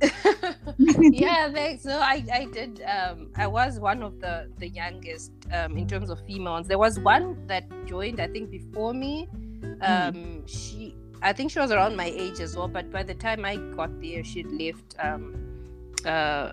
yeah 0.78 1.50
thanks 1.52 1.82
so 1.82 1.98
i 1.98 2.24
i 2.32 2.46
did 2.52 2.82
um 2.82 3.30
i 3.36 3.46
was 3.46 3.78
one 3.78 4.02
of 4.02 4.20
the 4.20 4.48
the 4.58 4.68
youngest 4.68 5.32
um 5.52 5.76
in 5.76 5.86
terms 5.86 6.10
of 6.10 6.20
females 6.26 6.66
there 6.66 6.78
was 6.78 6.98
one 7.00 7.46
that 7.46 7.64
joined 7.86 8.20
i 8.20 8.26
think 8.26 8.50
before 8.50 8.92
me 8.92 9.28
hmm. 9.60 9.72
um 9.82 10.14
mm. 10.14 10.48
she 10.48 10.94
i 11.22 11.32
think 11.32 11.50
she 11.50 11.58
was 11.58 11.70
around 11.70 11.96
my 11.96 12.06
age 12.06 12.40
as 12.40 12.56
well 12.56 12.68
but 12.68 12.90
by 12.90 13.02
the 13.02 13.14
time 13.14 13.44
i 13.44 13.56
got 13.76 13.90
there 14.00 14.24
she'd 14.24 14.50
left 14.52 14.94
um 14.98 15.34
uh 16.04 16.50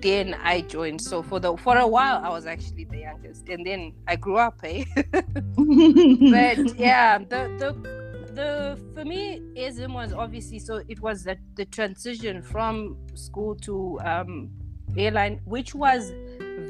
then 0.00 0.34
I 0.42 0.60
joined. 0.60 1.00
So 1.00 1.22
for 1.22 1.40
the 1.40 1.56
for 1.56 1.76
a 1.76 1.86
while 1.86 2.20
I 2.22 2.28
was 2.28 2.46
actually 2.46 2.84
the 2.84 2.98
youngest, 2.98 3.48
and 3.48 3.66
then 3.66 3.92
I 4.06 4.16
grew 4.16 4.36
up. 4.36 4.58
Eh? 4.62 4.84
but 4.96 6.78
yeah, 6.78 7.18
the 7.18 7.50
the 7.58 7.97
the 8.38 8.78
for 8.94 9.04
me 9.04 9.42
ism 9.56 9.94
was 9.94 10.12
obviously 10.12 10.58
so 10.60 10.80
it 10.88 11.00
was 11.00 11.24
that 11.24 11.38
the 11.56 11.64
transition 11.64 12.40
from 12.40 12.96
school 13.14 13.56
to 13.56 13.98
um 14.04 14.48
airline 14.96 15.40
which 15.44 15.74
was 15.74 16.12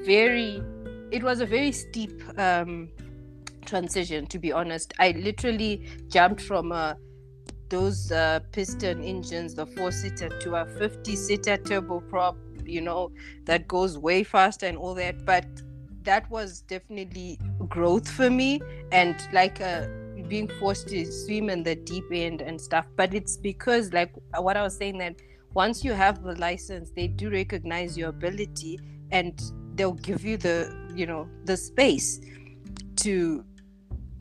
very 0.07 0.63
it 1.11 1.23
was 1.23 1.41
a 1.41 1.47
very 1.47 1.73
steep 1.73 2.23
um 2.39 2.89
transition 3.69 4.27
to 4.27 4.39
be 4.39 4.51
honest. 4.51 4.95
I 4.99 5.11
literally 5.13 5.87
jumped 6.09 6.41
from 6.41 6.73
a 6.73 6.97
those 7.69 8.11
uh, 8.11 8.41
piston 8.51 9.05
engines 9.05 9.55
the 9.55 9.67
four 9.67 9.93
seater 9.93 10.31
to 10.41 10.55
a 10.55 10.65
50 10.65 11.15
seater 11.17 11.59
turboprop 11.59 12.37
you 12.65 12.81
know 12.81 13.13
that 13.45 13.69
goes 13.69 13.99
way 13.99 14.25
faster 14.25 14.67
and 14.67 14.79
all 14.79 14.95
that. 14.95 15.27
But 15.27 15.47
that 16.05 16.31
was 16.31 16.63
definitely 16.63 17.39
growth 17.69 18.09
for 18.09 18.31
me. 18.31 18.63
And 18.91 19.17
like 19.35 19.61
a 19.61 20.08
being 20.29 20.49
forced 20.61 20.89
to 20.89 21.11
swim 21.11 21.51
in 21.51 21.63
the 21.63 21.75
deep 21.75 22.05
end 22.13 22.41
and 22.41 22.61
stuff 22.61 22.87
but 22.97 23.15
it's 23.15 23.37
because 23.37 23.93
like 23.93 24.13
what 24.39 24.57
i 24.57 24.63
was 24.63 24.77
saying 24.77 24.99
that 24.99 25.15
once 25.55 25.85
you 25.85 25.93
have 25.93 26.23
the 26.23 26.35
license 26.37 26.91
they 26.91 27.07
do 27.07 27.31
recognize 27.31 27.97
your 27.97 28.11
ability 28.11 28.79
and 29.11 29.41
they'll 29.75 29.93
give 29.93 30.25
you 30.25 30.37
the 30.37 30.73
you 30.95 31.07
know 31.07 31.29
the 31.45 31.57
space 31.57 32.21
to 32.97 33.45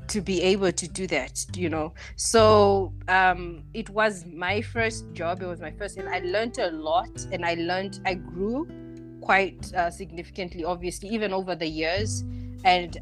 to 0.07 0.21
be 0.21 0.41
able 0.41 0.71
to 0.71 0.87
do 0.87 1.05
that 1.05 1.45
you 1.53 1.67
know? 1.67 1.93
So 2.15 2.93
um 3.09 3.63
it 3.73 3.89
was 3.89 4.25
my 4.25 4.61
first 4.61 5.11
job 5.11 5.41
it 5.41 5.47
was 5.47 5.59
my 5.59 5.71
first 5.71 5.97
and 5.97 6.07
i 6.07 6.19
learned 6.19 6.57
a 6.59 6.71
lot 6.71 7.09
and 7.33 7.45
i 7.45 7.55
learned 7.55 7.99
i 8.05 8.13
grew 8.13 8.65
quite 9.27 9.73
uh, 9.73 9.91
significantly 9.91 10.63
obviously 10.63 11.09
even 11.09 11.33
over 11.33 11.53
the 11.53 11.67
years. 11.67 12.23
And 12.63 12.97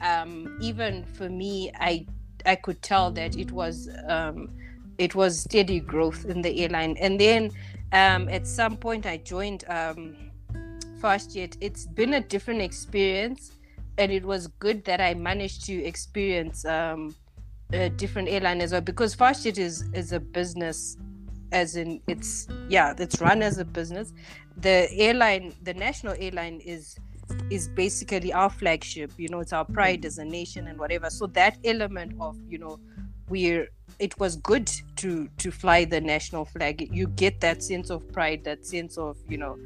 um, 0.00 0.58
even 0.60 1.04
for 1.04 1.28
me, 1.28 1.70
I 1.78 2.06
I 2.46 2.56
could 2.56 2.82
tell 2.82 3.10
that 3.12 3.36
it 3.36 3.52
was 3.52 3.88
um, 4.06 4.50
it 4.98 5.14
was 5.14 5.40
steady 5.40 5.80
growth 5.80 6.24
in 6.24 6.42
the 6.42 6.62
airline. 6.62 6.96
And 6.98 7.20
then 7.20 7.50
um, 7.92 8.28
at 8.28 8.46
some 8.46 8.76
point, 8.76 9.06
I 9.06 9.18
joined 9.18 9.64
um, 9.68 10.16
FastJet. 11.00 11.56
It's 11.60 11.86
been 11.86 12.14
a 12.14 12.20
different 12.20 12.60
experience, 12.60 13.52
and 13.96 14.10
it 14.10 14.24
was 14.24 14.46
good 14.46 14.84
that 14.84 15.00
I 15.00 15.14
managed 15.14 15.64
to 15.66 15.84
experience 15.84 16.64
um, 16.64 17.14
a 17.72 17.90
different 17.90 18.28
airline 18.28 18.60
as 18.60 18.72
well 18.72 18.80
because 18.80 19.14
FastJet 19.14 19.58
is 19.58 19.84
is 19.92 20.12
a 20.12 20.20
business 20.20 20.96
as 21.52 21.76
in 21.76 22.00
it's 22.06 22.48
yeah 22.68 22.94
it's 22.98 23.20
run 23.20 23.42
as 23.42 23.58
a 23.58 23.64
business 23.64 24.12
the 24.58 24.90
airline 24.92 25.54
the 25.62 25.74
national 25.74 26.14
airline 26.18 26.60
is 26.60 26.96
is 27.50 27.68
basically 27.68 28.32
our 28.32 28.50
flagship 28.50 29.12
you 29.16 29.28
know 29.28 29.40
it's 29.40 29.52
our 29.52 29.64
pride 29.64 30.04
as 30.04 30.18
a 30.18 30.24
nation 30.24 30.66
and 30.68 30.78
whatever. 30.78 31.10
So 31.10 31.26
that 31.28 31.58
element 31.64 32.14
of 32.20 32.36
you 32.48 32.58
know 32.58 32.78
we're 33.28 33.68
it 33.98 34.18
was 34.18 34.36
good 34.36 34.70
to 34.96 35.28
to 35.38 35.50
fly 35.50 35.84
the 35.84 36.00
national 36.00 36.44
flag. 36.44 36.88
You 36.92 37.08
get 37.08 37.40
that 37.40 37.62
sense 37.62 37.90
of 37.90 38.10
pride 38.12 38.44
that 38.44 38.64
sense 38.64 38.98
of 38.98 39.16
you 39.28 39.38
know 39.38 39.58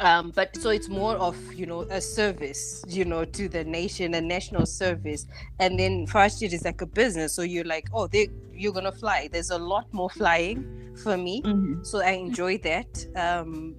um, 0.00 0.32
but 0.34 0.56
so 0.56 0.70
it's 0.70 0.88
more 0.88 1.16
of 1.16 1.36
you 1.52 1.66
know 1.66 1.82
a 1.82 2.00
service 2.00 2.82
you 2.88 3.04
know 3.04 3.24
to 3.24 3.48
the 3.48 3.64
nation 3.64 4.14
a 4.14 4.20
national 4.20 4.66
service. 4.66 5.26
And 5.60 5.78
then 5.78 6.06
FastJet 6.06 6.52
is 6.52 6.64
like 6.64 6.80
a 6.80 6.86
business. 6.86 7.34
So 7.34 7.42
you're 7.42 7.64
like 7.64 7.88
oh 7.92 8.06
they 8.06 8.28
you're 8.52 8.72
gonna 8.72 8.92
fly. 8.92 9.28
There's 9.30 9.50
a 9.50 9.58
lot 9.58 9.92
more 9.92 10.10
flying 10.10 10.94
for 11.02 11.16
me. 11.16 11.42
Mm-hmm. 11.42 11.82
so 11.84 12.00
i 12.00 12.10
enjoy 12.10 12.58
that. 12.58 13.06
Um, 13.16 13.76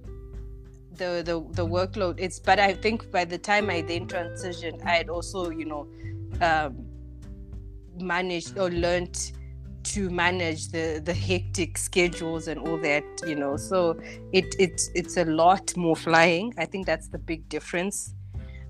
the 0.96 1.22
the 1.24 1.44
the 1.52 1.66
workload 1.66 2.14
it's 2.18 2.38
but 2.38 2.58
i 2.58 2.72
think 2.72 3.10
by 3.10 3.24
the 3.24 3.38
time 3.38 3.70
i 3.70 3.80
then 3.82 4.06
transitioned 4.06 4.80
i 4.84 4.90
had 4.90 5.08
also 5.08 5.50
you 5.50 5.64
know 5.64 5.86
um, 6.40 6.86
managed 8.00 8.58
or 8.58 8.70
learned 8.70 9.32
to 9.84 10.10
manage 10.10 10.68
the 10.68 11.00
the 11.04 11.12
hectic 11.12 11.76
schedules 11.78 12.48
and 12.48 12.58
all 12.58 12.78
that 12.78 13.04
you 13.26 13.36
know. 13.36 13.56
So 13.56 14.00
it 14.32 14.54
it's 14.58 14.90
it's 14.94 15.16
a 15.16 15.24
lot 15.24 15.76
more 15.76 15.94
flying. 15.94 16.54
I 16.58 16.64
think 16.64 16.86
that's 16.86 17.08
the 17.08 17.18
big 17.18 17.48
difference 17.48 18.14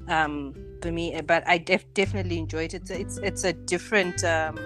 um 0.08 0.54
for 0.82 0.92
me 0.92 1.18
but 1.22 1.42
i 1.48 1.56
def- 1.56 1.92
definitely 1.94 2.38
enjoyed 2.38 2.74
it. 2.74 2.82
It's 2.82 2.90
it's, 2.90 3.16
it's 3.18 3.44
a 3.44 3.52
different 3.52 4.22
um, 4.24 4.58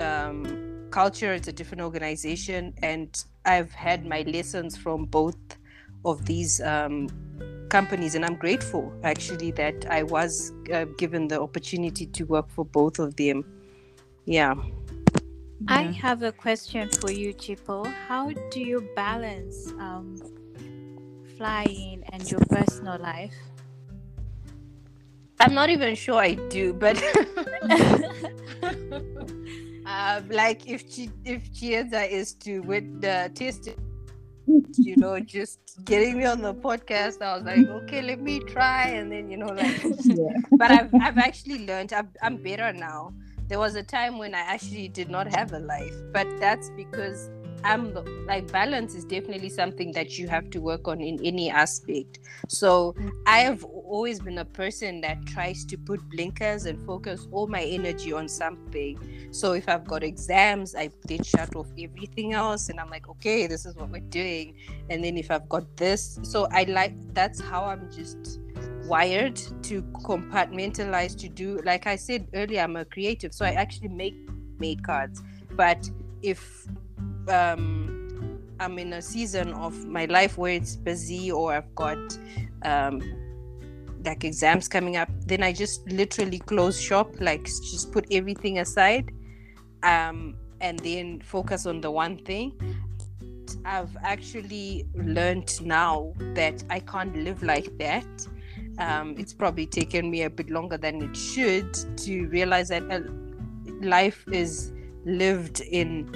um 0.00 0.88
culture 0.90 1.32
it's 1.34 1.48
a 1.48 1.52
different 1.52 1.82
organization 1.82 2.74
and 2.82 3.24
i've 3.44 3.70
had 3.72 4.06
my 4.06 4.22
lessons 4.22 4.76
from 4.76 5.04
both 5.04 5.36
of 6.04 6.24
these 6.26 6.60
um 6.60 7.08
companies 7.68 8.14
and 8.14 8.24
i'm 8.24 8.36
grateful 8.36 8.92
actually 9.04 9.50
that 9.50 9.86
i 9.90 10.02
was 10.02 10.52
uh, 10.72 10.84
given 10.96 11.28
the 11.28 11.40
opportunity 11.40 12.06
to 12.06 12.24
work 12.24 12.48
for 12.48 12.64
both 12.64 12.98
of 12.98 13.14
them 13.16 13.44
yeah 14.24 14.54
I 15.66 15.82
have 15.82 16.22
a 16.22 16.30
question 16.30 16.88
for 16.88 17.10
you, 17.10 17.34
Chipo. 17.34 17.84
How 18.06 18.30
do 18.50 18.60
you 18.60 18.88
balance 18.94 19.68
um, 19.78 20.16
flying 21.36 22.04
and 22.12 22.30
your 22.30 22.40
personal 22.48 22.98
life? 22.98 23.34
I'm 25.40 25.54
not 25.54 25.68
even 25.68 25.94
sure 25.94 26.16
I 26.16 26.34
do, 26.34 26.72
but 26.72 26.96
uh, 29.84 30.20
like 30.30 30.68
if 30.68 30.84
she, 30.90 31.10
if 31.24 31.52
Chieza 31.52 32.08
is 32.08 32.34
to 32.34 32.60
with 32.60 33.00
the 33.00 33.30
test, 33.34 33.68
you 34.76 34.96
know, 34.96 35.18
just 35.20 35.60
getting 35.84 36.18
me 36.18 36.24
on 36.24 36.42
the 36.42 36.54
podcast, 36.54 37.22
I 37.22 37.36
was 37.36 37.44
like, 37.44 37.66
okay, 37.66 38.02
let 38.02 38.20
me 38.20 38.40
try, 38.40 38.88
and 38.88 39.10
then 39.12 39.30
you 39.30 39.36
know, 39.36 39.48
like, 39.48 39.82
yeah. 40.04 40.28
but 40.52 40.70
I've 40.70 40.94
I've 40.94 41.18
actually 41.18 41.66
learned. 41.66 41.92
I'm 41.92 42.08
I'm 42.22 42.36
better 42.36 42.72
now 42.72 43.12
there 43.48 43.58
was 43.58 43.74
a 43.74 43.82
time 43.82 44.18
when 44.18 44.34
I 44.34 44.40
actually 44.40 44.88
did 44.88 45.08
not 45.08 45.34
have 45.34 45.52
a 45.52 45.58
life, 45.58 45.94
but 46.12 46.26
that's 46.38 46.70
because 46.70 47.30
I'm 47.64 47.92
like 48.26 48.52
balance 48.52 48.94
is 48.94 49.04
definitely 49.04 49.48
something 49.48 49.90
that 49.92 50.18
you 50.18 50.28
have 50.28 50.50
to 50.50 50.60
work 50.60 50.86
on 50.86 51.00
in 51.00 51.18
any 51.24 51.50
aspect. 51.50 52.20
So 52.46 52.94
I 53.26 53.40
have 53.40 53.64
always 53.88 54.20
been 54.20 54.38
a 54.38 54.44
person 54.44 55.00
that 55.00 55.24
tries 55.26 55.64
to 55.64 55.76
put 55.76 56.00
blinkers 56.10 56.66
and 56.66 56.80
focus 56.84 57.26
all 57.32 57.46
my 57.46 57.62
energy 57.62 58.12
on 58.12 58.28
something. 58.28 58.98
So 59.30 59.52
if 59.52 59.68
I've 59.68 59.86
got 59.86 60.02
exams, 60.02 60.74
I 60.74 60.90
then 61.06 61.22
shut 61.22 61.56
off 61.56 61.68
everything 61.78 62.34
else 62.34 62.68
and 62.68 62.78
I'm 62.78 62.90
like, 62.90 63.08
okay, 63.08 63.46
this 63.46 63.66
is 63.66 63.74
what 63.74 63.90
we're 63.90 64.00
doing. 64.00 64.54
And 64.90 65.02
then 65.02 65.16
if 65.16 65.30
I've 65.30 65.48
got 65.48 65.76
this, 65.76 66.18
so 66.22 66.48
I 66.52 66.64
like 66.64 66.94
that's 67.14 67.40
how 67.40 67.64
I'm 67.64 67.90
just 67.90 68.40
wired 68.88 69.36
to 69.62 69.82
compartmentalize 70.02 71.14
to 71.14 71.28
do 71.28 71.60
like 71.62 71.86
i 71.86 71.94
said 71.94 72.26
earlier 72.32 72.62
i'm 72.62 72.74
a 72.76 72.86
creative 72.86 73.34
so 73.34 73.44
i 73.44 73.50
actually 73.50 73.88
make 73.88 74.16
made 74.58 74.82
cards 74.82 75.22
but 75.56 75.88
if 76.22 76.66
um 77.28 78.40
i'm 78.58 78.78
in 78.78 78.94
a 78.94 79.02
season 79.02 79.52
of 79.52 79.84
my 79.84 80.06
life 80.06 80.38
where 80.38 80.54
it's 80.54 80.74
busy 80.74 81.30
or 81.30 81.52
i've 81.52 81.74
got 81.74 81.98
um 82.64 83.02
like 84.08 84.24
exams 84.24 84.68
coming 84.68 84.96
up 84.96 85.08
then 85.26 85.42
i 85.42 85.52
just 85.52 85.88
literally 85.90 86.38
close 86.52 86.80
shop 86.80 87.08
like 87.20 87.44
just 87.44 87.92
put 87.92 88.06
everything 88.10 88.58
aside 88.58 89.12
um 89.82 90.34
and 90.60 90.78
then 90.80 91.20
focus 91.20 91.66
on 91.66 91.80
the 91.80 91.90
one 91.90 92.18
thing. 92.24 92.52
I've 93.64 93.96
actually 94.02 94.86
learned 94.94 95.60
now 95.64 96.12
that 96.34 96.62
I 96.70 96.80
can't 96.80 97.16
live 97.16 97.42
like 97.42 97.76
that. 97.78 98.06
Um, 98.78 99.14
it's 99.18 99.32
probably 99.32 99.66
taken 99.66 100.10
me 100.10 100.22
a 100.22 100.30
bit 100.30 100.50
longer 100.50 100.76
than 100.76 101.02
it 101.02 101.16
should 101.16 101.74
to 101.98 102.26
realize 102.26 102.68
that 102.68 102.84
uh, 102.90 103.00
life 103.80 104.24
is 104.30 104.72
lived 105.04 105.60
in 105.60 106.14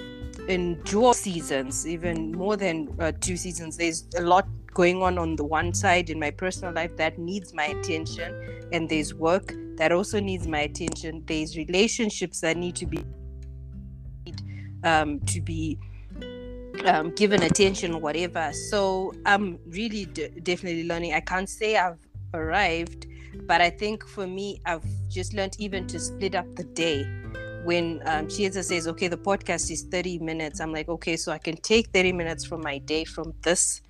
in 0.48 0.80
dual 0.82 1.14
seasons 1.14 1.86
even 1.86 2.32
more 2.32 2.56
than 2.56 2.88
uh, 2.98 3.12
two 3.20 3.36
seasons. 3.36 3.76
There's 3.76 4.08
a 4.16 4.22
lot 4.22 4.48
going 4.74 5.02
on 5.02 5.18
on 5.18 5.36
the 5.36 5.44
one 5.44 5.72
side 5.74 6.10
in 6.10 6.18
my 6.18 6.30
personal 6.30 6.72
life 6.72 6.96
that 6.96 7.18
needs 7.18 7.52
my 7.52 7.66
attention 7.66 8.68
and 8.72 8.88
there's 8.88 9.14
work 9.14 9.54
that 9.76 9.92
also 9.92 10.20
needs 10.20 10.46
my 10.46 10.60
attention 10.60 11.22
there's 11.26 11.56
relationships 11.56 12.40
that 12.40 12.56
need 12.56 12.74
to 12.74 12.86
be 12.86 13.04
um, 14.84 15.20
to 15.20 15.40
be 15.40 15.78
um, 16.86 17.10
given 17.14 17.42
attention 17.42 18.00
whatever 18.00 18.52
so 18.52 19.12
i'm 19.26 19.58
really 19.68 20.06
d- 20.06 20.28
definitely 20.42 20.84
learning 20.84 21.12
i 21.12 21.20
can't 21.20 21.48
say 21.48 21.76
i've 21.76 21.98
arrived. 22.34 23.06
But 23.46 23.60
I 23.60 23.70
think 23.70 24.06
for 24.06 24.26
me, 24.26 24.60
I've 24.66 24.84
just 25.08 25.34
learned 25.34 25.56
even 25.58 25.86
to 25.88 25.98
split 25.98 26.34
up 26.34 26.54
the 26.54 26.64
day. 26.64 27.04
When 27.64 28.02
um, 28.06 28.26
Chieza 28.26 28.62
says, 28.64 28.88
okay, 28.88 29.08
the 29.08 29.16
podcast 29.16 29.70
is 29.70 29.82
30 29.82 30.18
minutes, 30.18 30.60
I'm 30.60 30.72
like, 30.72 30.88
okay, 30.88 31.16
so 31.16 31.32
I 31.32 31.38
can 31.38 31.56
take 31.56 31.88
30 31.90 32.12
minutes 32.12 32.44
from 32.44 32.60
my 32.60 32.78
day 32.78 33.04
from 33.04 33.32
this 33.42 33.80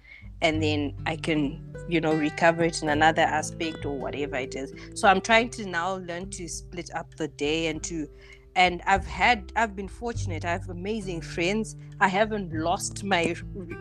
and 0.43 0.63
then 0.63 0.95
I 1.07 1.17
can, 1.17 1.75
you 1.89 2.01
know, 2.01 2.13
recover 2.13 2.65
it 2.65 2.83
in 2.83 2.89
another 2.89 3.23
aspect 3.23 3.87
or 3.87 3.97
whatever 3.97 4.37
it 4.37 4.55
is. 4.55 4.73
So 4.95 5.09
I'm 5.09 5.21
trying 5.21 5.51
to 5.51 5.67
now 5.67 5.97
learn 5.97 6.29
to 6.31 6.49
split 6.49 6.91
up 6.95 7.15
the 7.15 7.29
day 7.29 7.69
and 7.69 7.83
to 7.85 8.09
and 8.55 8.83
I've 8.87 9.07
had 9.07 9.51
I've 9.57 9.75
been 9.75 9.89
fortunate. 9.89 10.45
I 10.45 10.51
have 10.51 10.69
amazing 10.69 11.23
friends. 11.23 11.77
I 12.01 12.09
haven't 12.09 12.53
lost 12.53 13.03
my 13.03 13.35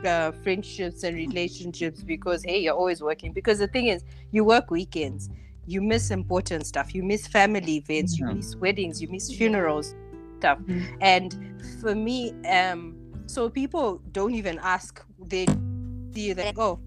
uh, 0.06 0.32
friendships 0.43 1.04
and 1.04 1.15
relationships 1.15 2.04
because 2.04 2.43
hey, 2.43 2.60
you're 2.60 2.76
always 2.76 3.02
working. 3.02 3.34
Because 3.34 3.60
the 3.60 3.67
thing 3.67 3.88
is, 3.88 4.04
you 4.32 4.45
work 4.45 4.71
weekends, 4.71 5.30
you 5.67 5.82
miss 5.82 6.12
important 6.12 6.65
stuff, 6.65 6.95
you 6.95 7.04
miss 7.04 7.28
family 7.28 7.78
events, 7.78 8.17
you 8.17 8.26
miss 8.28 8.56
weddings, 8.56 9.02
you 9.02 9.10
miss 9.10 9.30
funerals, 9.34 9.93
stuff. 10.38 10.60
Mm-hmm. 10.60 10.95
And 11.02 11.62
for 11.82 11.93
me, 11.93 12.34
um, 12.47 12.95
so 13.26 13.50
people 13.50 14.02
don't 14.12 14.36
even 14.36 14.58
ask. 14.60 15.04
They 15.28 15.47
see 16.13 16.34
that 16.34 16.58
oh, 16.58 16.80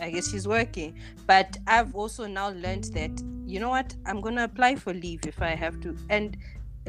I 0.00 0.10
guess 0.10 0.30
she's 0.30 0.46
working. 0.46 0.98
But 1.26 1.56
I've 1.66 1.94
also 1.94 2.26
now 2.26 2.50
learned 2.50 2.84
that 2.94 3.22
you 3.46 3.60
know 3.60 3.70
what, 3.70 3.94
I'm 4.06 4.20
gonna 4.20 4.44
apply 4.44 4.76
for 4.76 4.92
leave 4.92 5.26
if 5.26 5.40
I 5.40 5.54
have 5.54 5.80
to, 5.82 5.96
and 6.10 6.36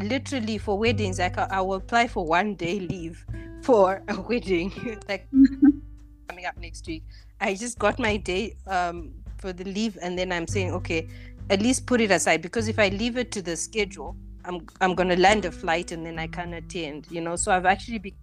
literally 0.01 0.57
for 0.57 0.77
weddings 0.77 1.19
like 1.19 1.37
I, 1.37 1.61
will 1.61 1.75
apply 1.75 2.07
for 2.07 2.25
one 2.25 2.55
day 2.55 2.79
leave 2.79 3.25
for 3.61 4.01
a 4.07 4.21
wedding. 4.29 4.99
Like 5.09 5.27
coming 6.27 6.45
up 6.45 6.57
next 6.57 6.85
week. 6.87 7.03
I 7.39 7.55
just 7.55 7.79
got 7.79 7.99
my 7.99 8.17
day 8.17 8.55
um 8.67 9.13
for 9.37 9.53
the 9.53 9.63
leave 9.63 9.97
and 10.01 10.17
then 10.17 10.31
i'm 10.31 10.47
saying 10.47 10.71
okay 10.71 11.07
at 11.51 11.61
least 11.61 11.85
put 11.85 12.01
it 12.01 12.11
aside. 12.11 12.41
Because 12.41 12.67
if 12.67 12.79
i 12.79 12.89
leave 12.89 13.17
it 13.17 13.31
to 13.31 13.41
the 13.41 13.55
schedule 13.55 14.15
i'm 14.45 14.65
i'm 14.81 14.95
going 14.95 15.09
to 15.09 15.19
land 15.19 15.45
a 15.45 15.51
flight 15.51 15.91
and 15.91 16.05
then 16.05 16.19
i 16.19 16.27
can't 16.27 16.53
attend 16.53 17.07
you 17.09 17.21
know? 17.21 17.35
So 17.35 17.51
i've 17.51 17.65
actually 17.65 17.99
been 17.99 18.15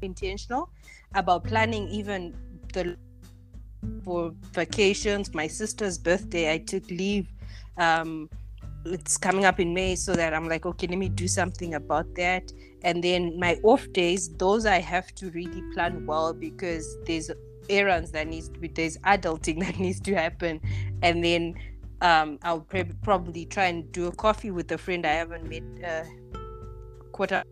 intentional 0.00 0.70
about 1.14 1.44
planning 1.44 1.88
even 1.88 2.34
the 2.72 2.96
for 4.04 4.32
vacations 4.52 5.34
my 5.34 5.46
sister's 5.46 5.98
birthday 5.98 6.52
i 6.52 6.58
took 6.58 6.88
leave 6.90 7.28
um 7.78 8.28
it's 8.84 9.16
coming 9.16 9.44
up 9.44 9.60
in 9.60 9.74
May, 9.74 9.94
so 9.94 10.14
that 10.14 10.34
I'm 10.34 10.48
like, 10.48 10.66
okay, 10.66 10.86
let 10.86 10.98
me 10.98 11.08
do 11.08 11.28
something 11.28 11.74
about 11.74 12.14
that. 12.16 12.52
And 12.82 13.02
then 13.02 13.38
my 13.38 13.58
off 13.62 13.90
days, 13.92 14.28
those 14.36 14.66
I 14.66 14.78
have 14.80 15.14
to 15.16 15.30
really 15.30 15.62
plan 15.74 16.04
well 16.06 16.32
because 16.34 16.96
there's 17.06 17.30
errands 17.68 18.10
that 18.10 18.26
needs 18.26 18.48
to 18.48 18.58
be 18.58 18.68
there's 18.68 18.98
adulting 18.98 19.60
that 19.64 19.78
needs 19.78 20.00
to 20.00 20.14
happen, 20.14 20.60
and 21.02 21.24
then 21.24 21.54
um, 22.00 22.38
I'll 22.42 22.60
pre- 22.60 22.84
probably 23.02 23.46
try 23.46 23.66
and 23.66 23.90
do 23.92 24.08
a 24.08 24.12
coffee 24.12 24.50
with 24.50 24.70
a 24.72 24.78
friend 24.78 25.06
I 25.06 25.12
haven't 25.12 25.48
met 25.48 25.62
uh, 25.88 26.04
quite 27.12 27.32
a 27.32 27.44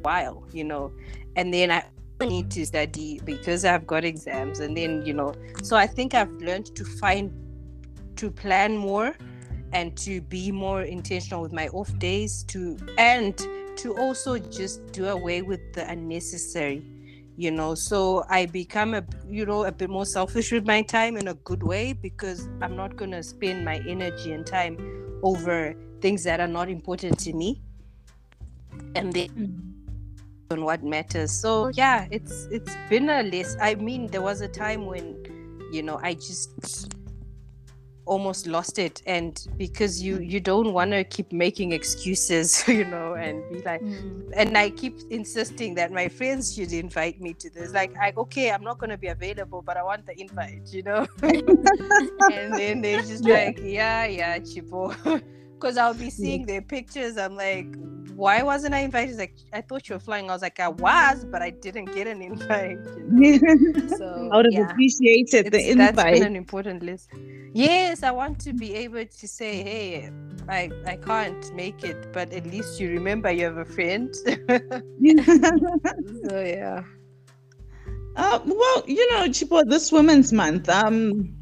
while, 0.00 0.46
you 0.52 0.64
know, 0.64 0.92
and 1.36 1.52
then 1.52 1.70
I 1.70 1.84
need 2.26 2.50
to 2.52 2.66
study 2.66 3.20
because 3.24 3.64
I've 3.64 3.86
got 3.86 4.04
exams, 4.04 4.60
and 4.60 4.76
then 4.76 5.04
you 5.04 5.14
know, 5.14 5.34
so 5.62 5.76
I 5.76 5.86
think 5.86 6.14
I've 6.14 6.32
learned 6.32 6.74
to 6.76 6.84
find 6.84 7.32
to 8.16 8.30
plan 8.30 8.76
more 8.76 9.16
and 9.72 9.96
to 9.98 10.20
be 10.22 10.50
more 10.50 10.82
intentional 10.82 11.42
with 11.42 11.52
my 11.52 11.68
off 11.68 11.96
days 11.98 12.42
to 12.44 12.76
and 12.96 13.36
to 13.76 13.96
also 13.96 14.38
just 14.38 14.92
do 14.92 15.06
away 15.06 15.42
with 15.42 15.60
the 15.72 15.88
unnecessary 15.90 16.82
you 17.36 17.50
know 17.50 17.74
so 17.74 18.24
i 18.28 18.46
become 18.46 18.94
a 18.94 19.04
you 19.28 19.46
know 19.46 19.64
a 19.64 19.72
bit 19.72 19.90
more 19.90 20.06
selfish 20.06 20.50
with 20.50 20.66
my 20.66 20.82
time 20.82 21.16
in 21.16 21.28
a 21.28 21.34
good 21.34 21.62
way 21.62 21.92
because 21.92 22.48
i'm 22.62 22.74
not 22.74 22.96
going 22.96 23.10
to 23.10 23.22
spend 23.22 23.64
my 23.64 23.76
energy 23.86 24.32
and 24.32 24.46
time 24.46 24.76
over 25.22 25.74
things 26.00 26.24
that 26.24 26.40
are 26.40 26.48
not 26.48 26.68
important 26.68 27.18
to 27.18 27.32
me 27.32 27.60
and 28.96 29.12
then 29.12 29.28
mm-hmm. 29.28 29.77
On 30.50 30.64
what 30.64 30.82
matters. 30.82 31.30
So 31.30 31.68
yeah 31.74 32.06
it's 32.10 32.48
it's 32.50 32.74
been 32.88 33.10
a 33.10 33.22
list 33.22 33.58
i 33.60 33.74
mean 33.74 34.06
there 34.06 34.22
was 34.22 34.40
a 34.40 34.48
time 34.48 34.86
when 34.86 35.16
you 35.70 35.82
know 35.82 36.00
i 36.02 36.14
just 36.14 36.94
almost 38.06 38.46
lost 38.46 38.78
it. 38.78 39.02
And 39.04 39.46
because 39.58 40.02
you 40.02 40.18
you 40.20 40.40
don't 40.40 40.72
want 40.72 40.92
to 40.92 41.04
keep 41.04 41.30
making 41.30 41.72
excuses 41.72 42.66
you 42.78 42.86
know 42.86 43.12
and 43.14 43.42
be 43.52 43.60
like 43.60 43.82
mm. 43.82 44.32
and 44.34 44.56
i 44.56 44.70
keep 44.70 44.94
insisting 45.10 45.74
that 45.74 45.92
my 45.92 46.08
friends 46.08 46.54
should 46.54 46.72
invite 46.72 47.20
me 47.20 47.34
to 47.34 47.50
this. 47.50 47.72
Like 47.72 47.94
I, 47.98 48.14
okay 48.16 48.50
i'm 48.50 48.64
not 48.64 48.78
going 48.78 48.90
to 48.90 48.96
be 48.96 49.08
available 49.08 49.60
but 49.60 49.76
i 49.76 49.82
want 49.82 50.06
the 50.06 50.18
invite 50.18 50.72
you 50.72 50.82
know? 50.82 51.06
And 52.32 52.54
then 52.54 52.80
they're 52.80 53.02
just 53.02 53.26
yeah. 53.26 53.44
like 53.44 53.60
yeah 53.62 54.06
yeah 54.06 54.38
chipo 54.38 54.96
because 55.58 55.76
i'll 55.76 55.94
be 55.94 56.10
seeing 56.10 56.46
their 56.46 56.62
pictures 56.62 57.16
i'm 57.16 57.36
like 57.36 57.74
why 58.18 58.42
wasn't 58.42 58.74
I 58.74 58.80
invited? 58.80 59.16
Like, 59.16 59.36
I 59.52 59.60
thought 59.60 59.88
you 59.88 59.94
were 59.94 60.00
flying. 60.00 60.28
I 60.28 60.32
was 60.32 60.42
like, 60.42 60.58
I 60.58 60.66
was, 60.66 61.24
but 61.24 61.40
I 61.40 61.50
didn't 61.50 61.94
get 61.94 62.08
an 62.08 62.20
invite. 62.20 62.80
You 63.14 63.38
know? 63.40 63.96
so, 63.96 64.28
I 64.32 64.36
would 64.36 64.46
have 64.46 64.54
yeah. 64.54 64.70
appreciated 64.70 65.46
it's, 65.46 65.56
the 65.56 65.70
invite. 65.70 65.94
That's 65.94 66.18
been 66.18 66.24
an 66.24 66.34
important 66.34 66.82
list. 66.82 67.10
Yes, 67.54 68.02
I 68.02 68.10
want 68.10 68.40
to 68.40 68.52
be 68.52 68.74
able 68.74 69.06
to 69.06 69.28
say, 69.28 69.62
hey, 69.62 70.10
I, 70.48 70.68
I 70.84 70.96
can't 70.96 71.54
make 71.54 71.84
it, 71.84 72.12
but 72.12 72.32
at 72.32 72.44
least 72.44 72.80
you 72.80 72.90
remember 72.90 73.30
you 73.30 73.44
have 73.44 73.58
a 73.58 73.64
friend. 73.64 74.12
so, 74.16 74.32
yeah. 76.40 76.82
Uh, 78.18 78.40
well, 78.46 78.82
you 78.86 79.08
know, 79.12 79.28
Chipo, 79.28 79.62
this 79.68 79.92
Women's 79.92 80.32
Month, 80.32 80.68
um, 80.68 81.37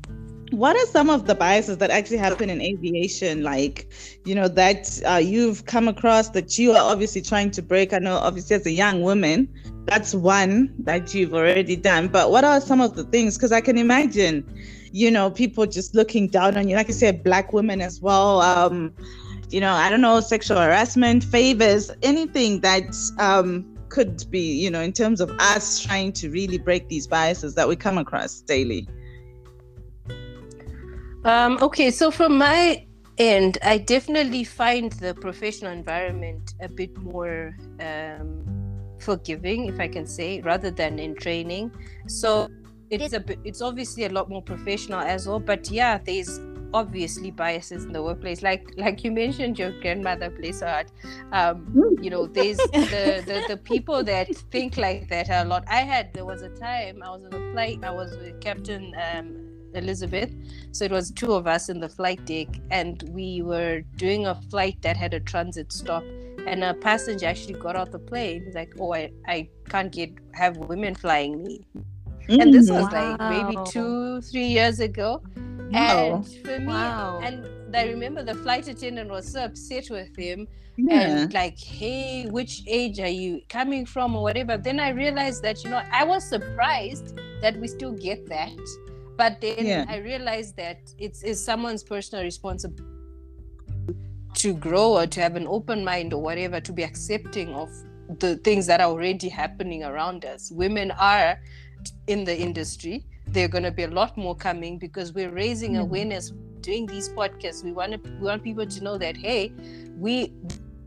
what 0.50 0.76
are 0.76 0.86
some 0.86 1.10
of 1.10 1.26
the 1.26 1.34
biases 1.34 1.78
that 1.78 1.90
actually 1.90 2.18
happen 2.18 2.50
in 2.50 2.60
aviation? 2.60 3.42
Like 3.42 3.92
you 4.24 4.34
know 4.34 4.48
that 4.48 5.00
uh, 5.06 5.16
you've 5.16 5.64
come 5.66 5.88
across 5.88 6.30
that 6.30 6.58
you 6.58 6.72
are 6.72 6.92
obviously 6.92 7.22
trying 7.22 7.50
to 7.52 7.62
break. 7.62 7.92
I 7.92 7.98
know 7.98 8.16
obviously 8.16 8.56
as 8.56 8.66
a 8.66 8.70
young 8.70 9.02
woman 9.02 9.48
that's 9.84 10.14
one 10.14 10.74
that 10.80 11.14
you've 11.14 11.32
already 11.32 11.76
done. 11.76 12.08
But 12.08 12.30
what 12.30 12.42
are 12.42 12.60
some 12.60 12.80
of 12.80 12.96
the 12.96 13.04
things? 13.04 13.36
Because 13.36 13.52
i 13.52 13.60
can 13.60 13.78
imagine 13.78 14.44
you 14.92 15.10
know 15.10 15.30
people 15.30 15.66
just 15.66 15.94
looking 15.94 16.28
down 16.28 16.56
on 16.56 16.68
you. 16.68 16.76
Like 16.76 16.88
i 16.88 16.92
said 16.92 17.22
black 17.22 17.52
women 17.52 17.80
as 17.80 18.00
well 18.00 18.40
um 18.40 18.94
you 19.50 19.60
know 19.60 19.72
i 19.72 19.88
don't 19.88 20.00
know 20.00 20.20
sexual 20.20 20.58
harassment 20.58 21.22
favors 21.22 21.90
anything 22.02 22.60
that 22.60 22.94
um 23.18 23.64
could 23.88 24.24
be 24.30 24.40
you 24.40 24.70
know 24.70 24.80
in 24.80 24.92
terms 24.92 25.20
of 25.20 25.30
us 25.38 25.78
trying 25.80 26.12
to 26.12 26.30
really 26.30 26.58
break 26.58 26.88
these 26.88 27.06
biases 27.06 27.54
that 27.54 27.68
we 27.68 27.76
come 27.76 27.98
across 27.98 28.40
daily 28.40 28.88
um, 31.26 31.58
okay, 31.60 31.90
so 31.90 32.10
from 32.10 32.38
my 32.38 32.86
end, 33.18 33.58
I 33.62 33.78
definitely 33.78 34.44
find 34.44 34.92
the 34.92 35.12
professional 35.14 35.72
environment 35.72 36.54
a 36.60 36.68
bit 36.68 36.96
more 36.98 37.56
um, 37.80 38.44
forgiving, 39.00 39.66
if 39.66 39.80
I 39.80 39.88
can 39.88 40.06
say, 40.06 40.40
rather 40.42 40.70
than 40.70 40.98
in 40.98 41.16
training. 41.16 41.72
So 42.06 42.48
it's 42.90 43.12
a 43.12 43.20
bit, 43.20 43.40
it's 43.44 43.60
obviously 43.60 44.04
a 44.04 44.10
lot 44.10 44.28
more 44.28 44.42
professional 44.42 45.00
as 45.00 45.26
well. 45.26 45.40
But 45.40 45.68
yeah, 45.68 45.98
there's 45.98 46.40
obviously 46.74 47.30
biases 47.30 47.84
in 47.84 47.92
the 47.92 48.02
workplace 48.02 48.42
like 48.42 48.68
like 48.76 49.04
you 49.04 49.10
mentioned 49.10 49.58
your 49.58 49.70
grandmother 49.80 50.28
plays 50.28 50.60
hard 50.60 50.90
um 51.32 51.64
you 52.02 52.10
know 52.10 52.26
there's 52.26 52.56
the, 52.56 53.22
the 53.24 53.44
the 53.48 53.56
people 53.64 54.02
that 54.02 54.28
think 54.50 54.76
like 54.76 55.08
that 55.08 55.30
a 55.30 55.44
lot 55.44 55.64
i 55.68 55.80
had 55.80 56.12
there 56.12 56.24
was 56.24 56.42
a 56.42 56.50
time 56.50 57.02
i 57.04 57.08
was 57.08 57.24
on 57.24 57.32
a 57.32 57.52
flight 57.52 57.78
i 57.84 57.90
was 57.90 58.16
with 58.18 58.38
captain 58.40 58.92
um 59.10 59.45
Elizabeth. 59.76 60.32
So 60.72 60.84
it 60.84 60.90
was 60.90 61.10
two 61.10 61.32
of 61.32 61.46
us 61.46 61.68
in 61.68 61.80
the 61.80 61.88
flight 61.88 62.24
deck, 62.24 62.48
and 62.70 63.02
we 63.10 63.42
were 63.42 63.82
doing 63.96 64.26
a 64.26 64.34
flight 64.50 64.80
that 64.82 64.96
had 64.96 65.14
a 65.14 65.20
transit 65.20 65.72
stop. 65.72 66.04
And 66.46 66.62
a 66.62 66.74
passenger 66.74 67.26
actually 67.26 67.54
got 67.54 67.74
out 67.74 67.90
the 67.90 67.98
plane. 67.98 68.44
He's 68.44 68.54
like, 68.54 68.74
"Oh, 68.78 68.94
I, 68.94 69.10
I 69.26 69.48
can't 69.68 69.90
get 69.90 70.10
have 70.32 70.56
women 70.56 70.94
flying 70.94 71.42
me." 71.42 71.66
Mm, 72.28 72.42
and 72.42 72.54
this 72.54 72.70
was 72.70 72.84
wow. 72.92 73.16
like 73.18 73.30
maybe 73.30 73.56
two, 73.70 74.20
three 74.22 74.46
years 74.46 74.80
ago. 74.80 75.22
Wow. 75.70 76.16
And 76.16 76.26
for 76.44 76.58
me, 76.58 76.66
wow. 76.66 77.20
and 77.22 77.46
I 77.74 77.84
remember 77.88 78.22
the 78.22 78.34
flight 78.34 78.68
attendant 78.68 79.10
was 79.10 79.32
so 79.32 79.44
upset 79.44 79.90
with 79.90 80.16
him 80.16 80.46
yeah. 80.76 81.00
and 81.00 81.34
like, 81.34 81.58
hey, 81.58 82.26
which 82.26 82.62
age 82.66 83.00
are 83.00 83.08
you 83.08 83.40
coming 83.48 83.86
from 83.86 84.14
or 84.14 84.22
whatever. 84.22 84.56
Then 84.56 84.80
I 84.80 84.90
realized 84.90 85.42
that, 85.42 85.64
you 85.64 85.70
know, 85.70 85.82
I 85.92 86.04
was 86.04 86.24
surprised 86.24 87.18
that 87.42 87.58
we 87.58 87.68
still 87.68 87.92
get 87.92 88.28
that 88.28 88.56
but 89.16 89.40
then 89.40 89.66
yeah. 89.66 89.84
i 89.88 89.96
realized 89.96 90.56
that 90.56 90.78
it's, 90.98 91.22
it's 91.22 91.40
someone's 91.40 91.82
personal 91.82 92.24
responsibility 92.24 92.84
to 94.34 94.52
grow 94.54 94.98
or 94.98 95.06
to 95.06 95.20
have 95.20 95.34
an 95.34 95.46
open 95.48 95.84
mind 95.84 96.12
or 96.12 96.20
whatever 96.22 96.60
to 96.60 96.72
be 96.72 96.82
accepting 96.82 97.54
of 97.54 97.70
the 98.18 98.36
things 98.38 98.66
that 98.66 98.80
are 98.80 98.88
already 98.88 99.28
happening 99.28 99.82
around 99.82 100.24
us 100.24 100.50
women 100.50 100.90
are 100.92 101.40
in 102.06 102.24
the 102.24 102.36
industry 102.36 103.04
there 103.28 103.46
are 103.46 103.48
going 103.48 103.64
to 103.64 103.70
be 103.70 103.82
a 103.82 103.90
lot 103.90 104.16
more 104.16 104.34
coming 104.34 104.78
because 104.78 105.12
we're 105.12 105.30
raising 105.30 105.72
mm-hmm. 105.72 105.82
awareness 105.82 106.32
doing 106.60 106.86
these 106.86 107.08
podcasts 107.10 107.64
we 107.64 107.72
want 107.72 107.92
to 107.92 108.10
we 108.20 108.26
want 108.26 108.42
people 108.42 108.66
to 108.66 108.82
know 108.82 108.98
that 108.98 109.16
hey 109.16 109.52
we 109.96 110.32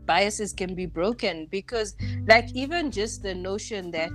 biases 0.06 0.52
can 0.52 0.74
be 0.74 0.86
broken 0.86 1.46
because 1.50 1.94
like 2.26 2.50
even 2.54 2.90
just 2.90 3.22
the 3.22 3.34
notion 3.34 3.90
that 3.90 4.10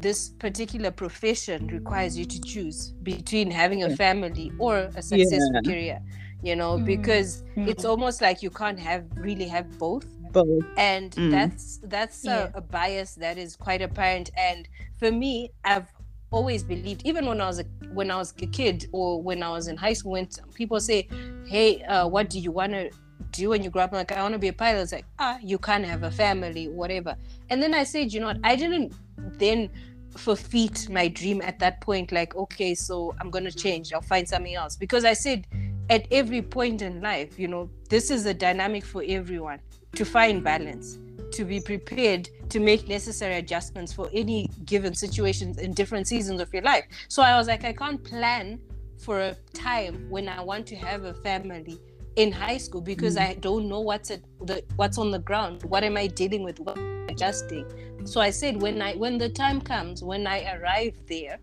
this 0.00 0.30
particular 0.30 0.90
profession 0.90 1.66
requires 1.68 2.16
you 2.18 2.24
to 2.24 2.40
choose 2.40 2.92
between 3.02 3.50
having 3.50 3.84
a 3.84 3.96
family 3.96 4.52
or 4.58 4.90
a 4.96 5.02
successful 5.02 5.60
yeah. 5.62 5.70
career 5.70 6.02
you 6.42 6.56
know 6.56 6.78
mm. 6.78 6.84
because 6.84 7.42
mm. 7.56 7.68
it's 7.68 7.84
almost 7.84 8.20
like 8.20 8.42
you 8.42 8.50
can't 8.50 8.78
have 8.78 9.04
really 9.16 9.46
have 9.46 9.78
both 9.78 10.06
both 10.32 10.64
and 10.76 11.12
mm. 11.12 11.30
that's 11.30 11.80
that's 11.84 12.24
yeah. 12.24 12.50
a, 12.54 12.58
a, 12.58 12.60
bias 12.60 13.14
that 13.14 13.36
is 13.36 13.56
quite 13.56 13.82
apparent 13.82 14.30
and 14.36 14.68
for 14.98 15.10
me 15.10 15.50
i've 15.64 15.88
always 16.30 16.62
believed 16.62 17.04
even 17.04 17.26
when 17.26 17.40
i 17.40 17.46
was 17.46 17.58
a 17.58 17.64
when 17.92 18.10
i 18.10 18.16
was 18.16 18.32
a 18.40 18.46
kid 18.46 18.86
or 18.92 19.20
when 19.20 19.42
i 19.42 19.50
was 19.50 19.66
in 19.66 19.76
high 19.76 19.92
school 19.92 20.12
when 20.12 20.28
people 20.54 20.80
say 20.80 21.08
hey 21.46 21.82
uh, 21.84 22.06
what 22.06 22.30
do 22.30 22.38
you 22.38 22.52
want 22.52 22.72
to 22.72 22.90
do 23.32 23.50
when 23.50 23.62
you 23.62 23.70
grow 23.70 23.82
up 23.82 23.92
I'm 23.92 23.98
like 23.98 24.12
i 24.12 24.22
want 24.22 24.32
to 24.32 24.38
be 24.38 24.48
a 24.48 24.52
pilot 24.52 24.82
it's 24.82 24.92
like 24.92 25.04
ah 25.18 25.38
you 25.42 25.58
can't 25.58 25.84
have 25.84 26.04
a 26.04 26.10
family 26.10 26.68
whatever 26.68 27.16
and 27.50 27.62
then 27.62 27.74
i 27.74 27.84
said 27.84 28.12
you 28.12 28.20
know 28.20 28.26
what 28.26 28.38
i 28.44 28.56
didn't 28.56 28.92
then 29.38 29.70
forfeit 30.16 30.88
my 30.90 31.08
dream 31.08 31.40
at 31.42 31.58
that 31.58 31.80
point 31.80 32.10
like 32.12 32.34
okay 32.34 32.74
so 32.74 33.14
i'm 33.20 33.30
going 33.30 33.44
to 33.44 33.52
change 33.52 33.92
i'll 33.92 34.00
find 34.00 34.28
something 34.28 34.54
else 34.54 34.76
because 34.76 35.04
i 35.04 35.12
said 35.12 35.46
at 35.88 36.06
every 36.10 36.42
point 36.42 36.82
in 36.82 37.00
life 37.00 37.38
you 37.38 37.48
know 37.48 37.68
this 37.88 38.10
is 38.10 38.26
a 38.26 38.34
dynamic 38.34 38.84
for 38.84 39.04
everyone 39.06 39.58
to 39.94 40.04
find 40.04 40.42
balance 40.42 40.98
to 41.32 41.44
be 41.44 41.60
prepared 41.60 42.28
to 42.48 42.58
make 42.58 42.88
necessary 42.88 43.36
adjustments 43.36 43.92
for 43.92 44.08
any 44.12 44.48
given 44.64 44.94
situations 44.94 45.58
in 45.58 45.72
different 45.72 46.08
seasons 46.08 46.40
of 46.40 46.52
your 46.52 46.62
life 46.62 46.84
so 47.08 47.22
i 47.22 47.36
was 47.36 47.46
like 47.46 47.64
i 47.64 47.72
can't 47.72 48.02
plan 48.02 48.58
for 48.98 49.20
a 49.20 49.36
time 49.52 50.06
when 50.10 50.28
i 50.28 50.40
want 50.40 50.66
to 50.66 50.74
have 50.74 51.04
a 51.04 51.14
family 51.14 51.78
in 52.16 52.32
high 52.32 52.58
school 52.58 52.80
because 52.80 53.16
mm. 53.16 53.28
I 53.28 53.34
don't 53.34 53.68
know 53.68 53.80
what's 53.80 54.10
at 54.10 54.20
the 54.42 54.62
what's 54.76 54.98
on 54.98 55.10
the 55.10 55.18
ground. 55.18 55.62
What 55.64 55.84
am 55.84 55.96
I 55.96 56.06
dealing 56.06 56.42
with? 56.42 56.58
What 56.60 56.76
adjusting? 57.10 57.66
So 58.04 58.20
I 58.20 58.30
said 58.30 58.60
when 58.60 58.80
I 58.80 58.94
when 58.94 59.18
the 59.18 59.28
time 59.28 59.60
comes, 59.60 60.02
when 60.02 60.26
I 60.26 60.38
arrive 60.54 60.94
there, 61.06 61.38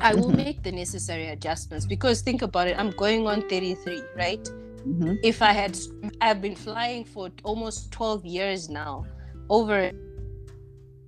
I 0.00 0.14
will 0.14 0.28
mm-hmm. 0.28 0.36
make 0.36 0.62
the 0.62 0.72
necessary 0.72 1.28
adjustments 1.28 1.86
because 1.86 2.20
think 2.20 2.42
about 2.42 2.68
it, 2.68 2.78
I'm 2.78 2.90
going 2.90 3.26
on 3.26 3.48
33, 3.48 4.02
right? 4.16 4.44
Mm-hmm. 4.44 5.14
If 5.22 5.42
I 5.42 5.52
had 5.52 5.78
I've 6.20 6.40
been 6.40 6.54
flying 6.54 7.04
for 7.04 7.30
almost 7.42 7.90
12 7.92 8.24
years 8.24 8.68
now, 8.68 9.06
over 9.48 9.90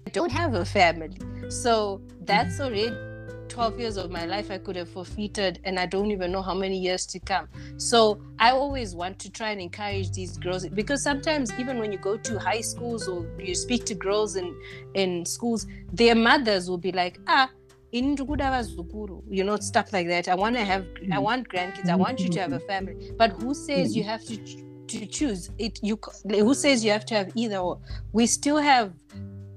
I 0.07 0.11
don't 0.11 0.33
have 0.33 0.55
a 0.55 0.65
family. 0.65 1.19
So 1.49 2.01
that's 2.23 2.55
mm-hmm. 2.55 2.63
already 2.63 3.10
12 3.51 3.81
years 3.81 3.97
of 3.97 4.11
my 4.11 4.25
life 4.25 4.51
I 4.51 4.59
could 4.59 4.77
have 4.77 4.89
forfeited, 4.89 5.61
and 5.65 5.79
I 5.79 5.87
don't 5.87 6.11
even 6.11 6.33
know 6.33 6.43
how 6.43 6.55
many 6.55 6.79
years 6.79 7.05
to 7.07 7.19
come. 7.19 7.49
So 7.77 8.23
I 8.39 8.53
always 8.53 8.95
want 8.95 9.19
to 9.19 9.31
try 9.31 9.51
and 9.51 9.61
encourage 9.61 10.13
these 10.13 10.39
girls 10.39 10.67
because 10.69 11.03
sometimes, 11.03 11.53
even 11.59 11.79
when 11.79 11.93
you 11.93 11.99
go 11.99 12.17
to 12.17 12.39
high 12.39 12.63
schools 12.63 13.09
or 13.09 13.27
you 13.39 13.55
speak 13.55 13.85
to 13.87 13.95
girls 13.95 14.37
in, 14.37 14.55
in 14.95 15.27
schools, 15.27 15.67
their 15.93 16.15
mothers 16.15 16.71
will 16.71 16.79
be 16.79 16.93
like, 16.93 17.19
ah, 17.27 17.51
you 17.93 19.45
know 19.45 19.57
stuff 19.57 19.93
like 19.93 20.07
that. 20.09 20.29
I 20.29 20.35
want 20.35 20.57
to 20.57 20.65
have 20.65 20.87
i 21.03 21.17
mm. 21.17 21.23
want 21.23 21.49
grandkids 21.49 21.89
i 21.89 21.97
want 21.97 22.21
you 22.21 22.29
to 22.29 22.41
have 22.41 22.53
a 22.53 22.61
family. 22.61 23.11
But 23.19 23.33
who 23.43 23.55
says 23.55 23.97
you 23.97 24.05
have 24.05 24.25
to 24.27 24.37
to 24.37 25.07
choose? 25.07 25.51
It 25.59 25.81
you 25.83 25.99
who 26.29 26.55
says 26.55 26.85
you 26.85 26.93
have 26.93 27.05
to 27.07 27.15
have 27.15 27.33
either 27.35 27.59
or? 27.59 27.81
We 28.13 28.27
still 28.27 28.59
have 28.59 28.93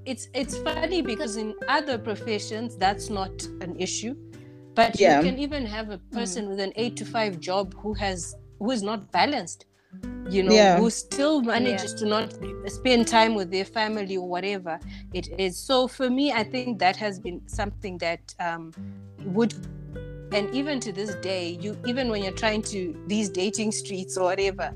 it's 0.06 0.28
it's 0.34 0.58
funny 0.58 1.02
because 1.02 1.38
in 1.38 1.54
other 1.68 1.98
professions 1.98 2.76
that's 2.76 3.10
not 3.10 3.44
an 3.62 3.76
issue 3.80 4.16
but 4.76 5.00
yeah. 5.00 5.20
you 5.20 5.30
can 5.30 5.40
even 5.40 5.66
have 5.66 5.90
a 5.90 5.98
person 6.12 6.46
mm. 6.46 6.50
with 6.50 6.60
an 6.60 6.74
eight 6.76 6.96
to 6.98 7.06
five 7.06 7.40
job 7.40 7.74
who 7.76 7.94
has 7.94 8.36
who 8.60 8.72
is 8.72 8.84
not 8.84 9.12
balanced 9.12 9.66
you 10.30 10.44
know 10.44 10.54
yeah. 10.54 10.78
who 10.78 10.90
still 10.90 11.42
manages 11.42 11.92
yeah. 11.92 11.98
to 11.98 12.06
not 12.06 12.34
spend 12.68 13.08
time 13.08 13.36
with 13.36 13.52
their 13.52 13.66
family 13.66 14.18
or 14.18 14.28
whatever 14.28 14.80
it 15.14 15.28
is 15.40 15.58
so 15.58 15.88
for 15.88 16.10
me 16.10 16.32
i 16.32 16.44
think 16.44 16.80
that 16.80 16.96
has 16.96 17.20
been 17.20 17.42
something 17.48 17.98
that 17.98 18.34
um, 18.40 18.72
would 19.26 19.54
and 20.32 20.54
even 20.54 20.80
to 20.80 20.92
this 20.92 21.16
day 21.16 21.58
you 21.62 21.78
even 21.86 22.10
when 22.10 22.24
you're 22.24 22.34
trying 22.34 22.62
to 22.62 22.96
these 23.08 23.30
dating 23.30 23.72
streets 23.72 24.18
or 24.18 24.24
whatever 24.24 24.74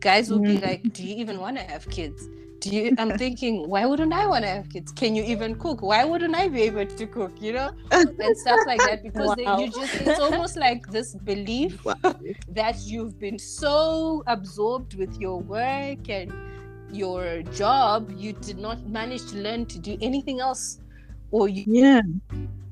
guys 0.00 0.30
will 0.30 0.38
mm-hmm. 0.38 0.56
be 0.56 0.66
like 0.66 0.92
do 0.92 1.02
you 1.04 1.16
even 1.16 1.40
want 1.40 1.56
to 1.56 1.62
have 1.62 1.88
kids 1.88 2.28
do 2.60 2.70
you 2.70 2.94
i'm 2.98 3.16
thinking 3.18 3.68
why 3.68 3.86
wouldn't 3.86 4.12
i 4.12 4.26
want 4.26 4.44
to 4.44 4.50
have 4.50 4.68
kids? 4.68 4.92
Can 4.92 5.14
you 5.14 5.22
even 5.22 5.54
cook? 5.58 5.82
Why 5.82 6.04
wouldn't 6.04 6.34
i 6.34 6.48
be 6.48 6.62
able 6.62 6.86
to 6.86 7.06
cook 7.06 7.40
you 7.40 7.52
know? 7.52 7.70
And 7.90 8.36
stuff 8.36 8.60
like 8.66 8.80
that 8.80 9.02
because 9.02 9.28
wow. 9.28 9.34
they, 9.34 9.64
you 9.64 9.70
just 9.70 9.94
it's 10.00 10.20
almost 10.20 10.56
like 10.56 10.86
this 10.88 11.14
belief 11.14 11.84
wow. 11.84 11.94
that 12.48 12.76
you've 12.84 13.18
been 13.18 13.38
so 13.38 14.22
absorbed 14.26 14.94
with 14.94 15.20
your 15.20 15.40
work 15.40 16.08
and 16.08 16.32
your 16.90 17.42
job 17.42 18.10
you 18.16 18.32
did 18.32 18.58
not 18.58 18.86
manage 18.86 19.26
to 19.30 19.36
learn 19.36 19.66
to 19.66 19.78
do 19.78 19.96
anything 20.00 20.40
else 20.40 20.80
or 21.30 21.48
you 21.48 21.64
yeah. 21.66 22.00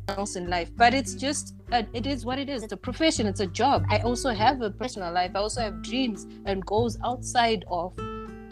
else 0.08 0.36
in 0.36 0.48
life. 0.48 0.70
But 0.76 0.94
it's 0.94 1.14
just 1.14 1.54
uh, 1.72 1.82
it 1.92 2.06
is 2.06 2.24
what 2.24 2.38
it 2.38 2.48
is. 2.48 2.62
It's 2.62 2.72
a 2.72 2.76
profession. 2.76 3.26
It's 3.26 3.40
a 3.40 3.46
job. 3.46 3.84
I 3.90 3.98
also 3.98 4.30
have 4.30 4.62
a 4.62 4.70
personal 4.70 5.12
life. 5.12 5.32
I 5.34 5.38
also 5.40 5.60
have 5.60 5.82
dreams 5.82 6.26
and 6.46 6.64
goals 6.64 6.98
outside 7.04 7.64
of 7.68 7.92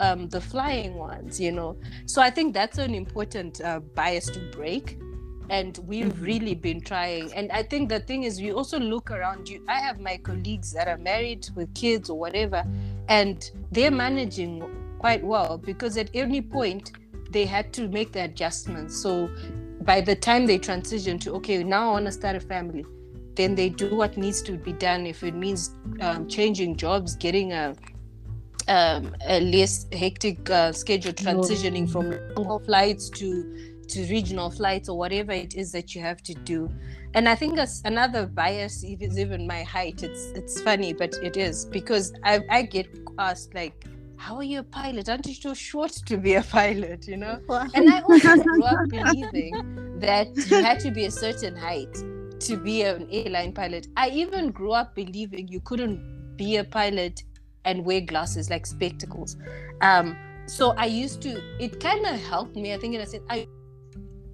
um, 0.01 0.29
the 0.29 0.41
flying 0.41 0.95
ones, 0.95 1.41
you 1.41 1.53
know. 1.53 1.77
So 2.07 2.23
I 2.23 2.31
think 2.31 2.55
that's 2.55 2.79
an 2.79 2.95
important 2.95 3.61
uh, 3.61 3.81
bias 3.81 4.27
to 4.27 4.41
break. 4.51 4.99
And 5.51 5.79
we've 5.87 6.07
mm-hmm. 6.07 6.25
really 6.25 6.55
been 6.55 6.81
trying. 6.81 7.33
And 7.35 7.53
I 7.53 7.63
think 7.63 7.91
the 7.91 8.01
thing 8.01 8.23
is, 8.23 8.41
we 8.41 8.53
also 8.53 8.79
look 8.79 9.11
around 9.11 9.47
you. 9.49 9.63
I 9.69 9.79
have 9.81 10.01
my 10.01 10.17
colleagues 10.17 10.73
that 10.73 10.89
are 10.89 10.97
married 10.97 11.47
with 11.55 11.75
kids 11.75 12.09
or 12.09 12.19
whatever, 12.19 12.65
and 13.09 13.51
they're 13.71 13.91
managing 13.91 14.63
quite 14.99 15.23
well 15.23 15.59
because 15.59 15.99
at 15.99 16.09
any 16.15 16.41
point 16.41 16.93
they 17.31 17.45
had 17.45 17.75
to 17.75 17.89
make 17.89 18.13
the 18.13 18.25
adjustments. 18.25 18.97
So 18.97 19.29
by 19.83 20.01
the 20.01 20.17
time 20.17 20.47
they 20.47 20.57
transition 20.57 21.19
to, 21.19 21.35
okay, 21.35 21.63
now 21.63 21.91
I 21.91 21.93
want 21.93 22.07
to 22.07 22.13
start 22.13 22.37
a 22.37 22.41
family, 22.41 22.87
then 23.35 23.55
they 23.55 23.69
do 23.69 23.95
what 23.95 24.17
needs 24.17 24.41
to 24.43 24.53
be 24.53 24.73
done. 24.73 25.07
If 25.07 25.23
it 25.23 25.35
means 25.35 25.75
um, 26.01 26.27
changing 26.27 26.77
jobs, 26.77 27.17
getting 27.17 27.53
a 27.53 27.75
um, 28.69 29.15
a 29.27 29.41
less 29.41 29.87
hectic 29.93 30.49
uh, 30.51 30.73
schedule 30.73 31.13
transitioning 31.13 31.91
from 31.91 32.15
long 32.37 32.63
flights 32.65 33.11
to 33.11 33.73
to 33.87 34.01
regional 34.07 34.51
flights 34.51 34.89
or 34.89 34.97
whatever 34.97 35.33
it 35.33 35.55
is 35.55 35.71
that 35.73 35.95
you 35.95 36.01
have 36.01 36.23
to 36.23 36.35
do. 36.35 36.71
And 37.15 37.29
i 37.29 37.35
think 37.35 37.59
as 37.59 37.83
another 37.85 38.27
bias 38.27 38.83
is 38.83 39.19
even 39.19 39.47
my 39.47 39.63
height. 39.63 40.03
It's 40.03 40.27
it's 40.35 40.61
funny 40.61 40.93
but 40.93 41.15
it 41.23 41.37
is 41.37 41.67
because 41.67 42.13
i, 42.25 42.41
I 42.51 42.63
get 42.63 42.87
asked 43.19 43.55
like 43.55 43.85
how 44.17 44.37
are 44.37 44.43
you 44.45 44.61
a 44.61 44.63
pilot? 44.63 45.09
Aren't 45.09 45.27
you 45.27 45.35
too 45.35 45.55
short 45.55 45.93
to 46.07 46.17
be 46.17 46.35
a 46.35 46.43
pilot? 46.43 47.07
You 47.07 47.19
know? 47.19 47.41
And 47.75 47.91
i 47.93 48.01
also 48.01 48.37
grew 48.43 48.65
up 48.65 48.89
believing 48.89 49.99
that 50.01 50.29
you 50.51 50.63
had 50.63 50.81
to 50.81 50.91
be 50.91 51.05
a 51.05 51.11
certain 51.11 51.55
height 51.55 51.95
to 52.41 52.57
be 52.57 52.83
an 52.83 53.07
airline 53.11 53.53
pilot. 53.53 53.89
I 53.97 54.09
even 54.11 54.51
grew 54.51 54.73
up 54.73 54.95
believing 54.95 55.49
you 55.49 55.61
couldn't 55.61 56.37
be 56.37 56.57
a 56.57 56.65
pilot 56.65 57.23
and 57.65 57.85
wear 57.85 58.01
glasses 58.01 58.51
like 58.51 58.67
spectacles. 58.67 59.37
Um, 59.81 60.17
so 60.47 60.71
I 60.77 60.87
used 60.87 61.23
to. 61.23 61.41
It 61.59 61.81
kind 61.81 62.05
of 62.07 62.21
helped 62.21 62.57
me. 62.57 62.75
I 62.75 62.79
think 62.79 62.95
in 62.95 63.01
a 63.01 63.07
sense, 63.07 63.25
I 63.31 63.47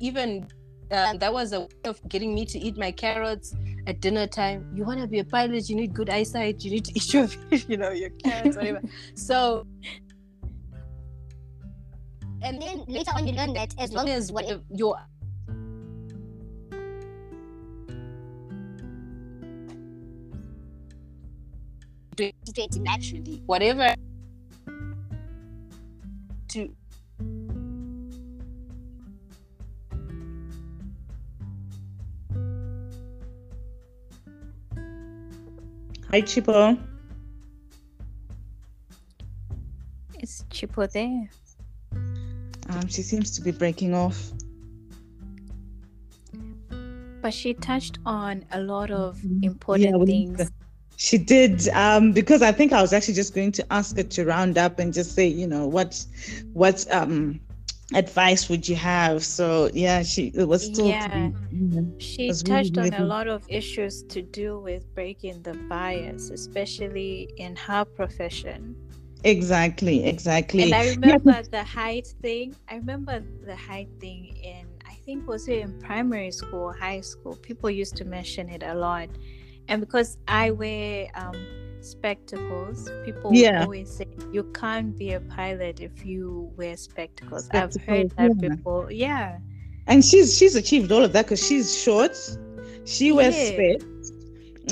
even 0.01 0.49
uh, 0.91 1.17
that 1.19 1.33
was 1.33 1.53
a 1.53 1.61
way 1.61 1.69
of 1.85 2.01
getting 2.09 2.35
me 2.35 2.45
to 2.47 2.59
eat 2.59 2.77
my 2.77 2.91
carrots 2.91 3.55
at 3.87 4.01
dinner 4.01 4.27
time. 4.27 4.71
You 4.75 4.85
want 4.85 5.01
to 5.01 5.07
be 5.07 5.21
a 5.21 5.25
pilot, 5.25 5.69
you 5.69 5.77
need 5.77 5.95
good 5.95 6.11
eyesight. 6.11 6.65
You 6.65 6.73
need 6.73 6.85
to 6.87 6.93
eat 6.95 7.15
your, 7.15 7.29
you 7.69 7.77
know, 7.77 7.91
your 7.91 8.11
carrots, 8.11 8.57
whatever. 8.57 8.81
so 9.15 9.67
and 12.43 12.61
then 12.61 12.85
later 12.89 13.11
on 13.15 13.27
you 13.27 13.35
learn 13.35 13.53
that 13.53 13.75
as 13.79 13.93
long 13.93 14.09
as 14.09 14.33
what 14.33 14.47
your 14.75 14.97
straight 22.45 22.77
naturally. 22.77 23.43
Whatever 23.47 23.95
to 26.49 26.75
Hi 36.11 36.23
Chipo. 36.23 36.77
Is 40.21 40.45
Chipo 40.51 40.91
there? 40.91 41.31
Um, 42.69 42.89
she 42.89 43.03
seems 43.03 43.31
to 43.37 43.43
be 43.43 43.53
breaking 43.53 43.95
off. 43.95 44.33
But 47.23 47.33
she 47.33 47.55
touched 47.55 47.99
on 48.05 48.45
a 48.51 48.61
lot 48.61 48.91
of 48.91 49.21
important 49.43 49.99
yeah, 49.99 50.05
things 50.05 50.51
she 51.01 51.17
did 51.17 51.67
um, 51.71 52.13
because 52.13 52.43
I 52.43 52.53
think 52.53 52.75
I 52.75 52.83
was 52.83 52.93
actually 52.93 53.15
just 53.15 53.35
going 53.35 53.53
to 53.53 53.73
ask 53.73 53.97
her 53.97 54.03
to 54.03 54.25
round 54.27 54.59
up 54.59 54.79
and 54.79 54.93
just 54.93 55.15
say, 55.15 55.27
you 55.27 55.47
know, 55.47 55.67
what 55.67 56.05
what 56.53 56.87
um, 56.93 57.41
advice 57.95 58.51
would 58.51 58.69
you 58.69 58.77
have? 58.77 59.25
So 59.25 59.71
yeah, 59.73 60.03
she 60.03 60.31
it 60.35 60.47
was 60.47 60.67
still 60.67 60.89
yeah. 60.89 61.31
she 61.97 62.29
touched 62.29 62.77
really, 62.77 62.93
on 62.93 63.01
a 63.01 63.07
lot 63.07 63.29
of 63.29 63.47
issues 63.49 64.03
to 64.11 64.21
do 64.21 64.59
with 64.59 64.95
breaking 64.95 65.41
the 65.41 65.55
bias, 65.71 66.29
especially 66.29 67.31
in 67.39 67.57
her 67.57 67.87
profession. 67.87 68.77
Exactly, 69.25 70.05
exactly. 70.05 70.65
And 70.65 70.75
I 70.75 70.91
remember 70.91 71.31
yeah. 71.31 71.43
the 71.51 71.65
height 71.65 72.09
thing. 72.21 72.55
I 72.69 72.75
remember 72.75 73.25
the 73.47 73.57
height 73.57 73.89
thing 74.01 74.37
in 74.45 74.67
I 74.87 74.93
think 75.07 75.27
was 75.27 75.49
it 75.49 75.61
in 75.61 75.81
primary 75.81 76.31
school, 76.31 76.75
high 76.79 77.01
school. 77.01 77.37
People 77.37 77.71
used 77.71 77.97
to 77.97 78.05
mention 78.05 78.51
it 78.51 78.63
a 78.63 78.75
lot 78.75 79.09
and 79.71 79.81
because 79.81 80.19
I 80.29 80.51
wear 80.51 81.09
um, 81.15 81.37
spectacles, 81.81 82.91
people 83.05 83.33
yeah. 83.33 83.63
always 83.63 83.91
say 83.91 84.07
you 84.33 84.43
can't 84.53 84.99
be 84.99 85.13
a 85.13 85.21
pilot 85.21 85.81
if 85.81 86.05
you 86.05 86.53
wear 86.57 86.77
spectacles. 86.77 87.45
spectacles 87.47 87.77
I've 87.77 87.89
heard 87.89 88.11
that 88.17 88.43
yeah. 88.43 88.57
before. 88.57 88.91
Yeah. 88.91 89.39
And 89.87 90.05
she's 90.05 90.37
she's 90.37 90.57
achieved 90.57 90.91
all 90.93 91.05
of 91.05 91.13
that 91.13 91.25
because 91.25 91.47
she's 91.47 91.81
short. 91.81 92.17
She 92.85 93.13
wears 93.13 93.37
yeah. 93.37 93.77
specs 93.77 94.13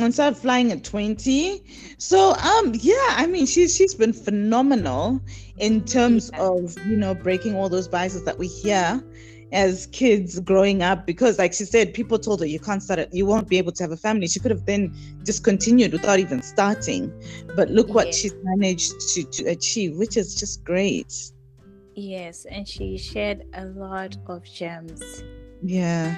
and 0.00 0.12
started 0.12 0.36
flying 0.36 0.70
at 0.70 0.84
20 0.84 1.62
so 1.98 2.32
um 2.34 2.72
yeah 2.74 3.14
i 3.16 3.26
mean 3.26 3.46
she's 3.46 3.76
she's 3.76 3.94
been 3.94 4.12
phenomenal 4.12 5.20
in 5.58 5.84
terms 5.84 6.30
yeah. 6.32 6.42
of 6.42 6.76
you 6.86 6.96
know 6.96 7.14
breaking 7.14 7.56
all 7.56 7.68
those 7.68 7.88
biases 7.88 8.22
that 8.22 8.38
we 8.38 8.46
hear 8.46 9.02
as 9.52 9.86
kids 9.92 10.38
growing 10.40 10.82
up 10.82 11.06
because 11.06 11.38
like 11.38 11.52
she 11.52 11.64
said 11.64 11.94
people 11.94 12.18
told 12.18 12.40
her 12.40 12.46
you 12.46 12.60
can't 12.60 12.82
start 12.82 12.98
it 12.98 13.08
you 13.12 13.24
won't 13.24 13.48
be 13.48 13.56
able 13.58 13.72
to 13.72 13.82
have 13.82 13.92
a 13.92 13.96
family. 13.96 14.26
She 14.26 14.40
could 14.40 14.50
have 14.50 14.66
then 14.66 14.94
discontinued 15.22 15.92
without 15.92 16.18
even 16.18 16.42
starting. 16.42 17.12
But 17.56 17.70
look 17.70 17.88
what 17.88 18.14
she's 18.14 18.34
managed 18.42 18.92
to, 19.14 19.24
to 19.24 19.44
achieve 19.46 19.96
which 19.96 20.16
is 20.16 20.34
just 20.34 20.64
great. 20.64 21.14
Yes 21.94 22.46
and 22.50 22.68
she 22.68 22.98
shared 22.98 23.44
a 23.54 23.64
lot 23.66 24.16
of 24.26 24.44
gems. 24.44 25.22
Yeah. 25.62 26.16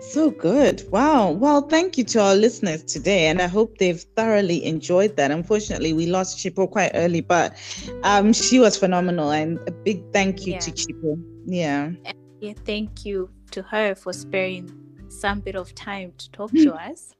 So 0.00 0.30
good. 0.30 0.82
Wow. 0.90 1.30
Well 1.32 1.62
thank 1.62 1.98
you 1.98 2.04
to 2.04 2.20
our 2.20 2.34
listeners 2.34 2.82
today 2.84 3.26
and 3.26 3.42
i 3.42 3.46
hope 3.46 3.78
they've 3.78 4.00
thoroughly 4.16 4.64
enjoyed 4.64 5.16
that. 5.16 5.30
Unfortunately 5.32 5.92
we 5.92 6.06
lost 6.06 6.38
chipo 6.38 6.70
quite 6.70 6.92
early 6.94 7.22
but 7.22 7.56
um 8.04 8.32
she 8.32 8.60
was 8.60 8.76
phenomenal 8.76 9.30
and 9.32 9.58
a 9.66 9.72
big 9.72 10.02
thank 10.12 10.46
you 10.46 10.52
yeah. 10.52 10.60
to 10.60 10.70
chipo. 10.70 11.20
Yeah. 11.44 11.90
And 12.04 12.17
yeah, 12.40 12.52
thank 12.64 13.04
you 13.04 13.30
to 13.50 13.62
her 13.62 13.94
for 13.94 14.12
sparing 14.12 14.70
some 15.08 15.40
bit 15.40 15.56
of 15.56 15.74
time 15.74 16.12
to 16.18 16.30
talk 16.30 16.52
to 16.52 16.74
us 16.90 17.14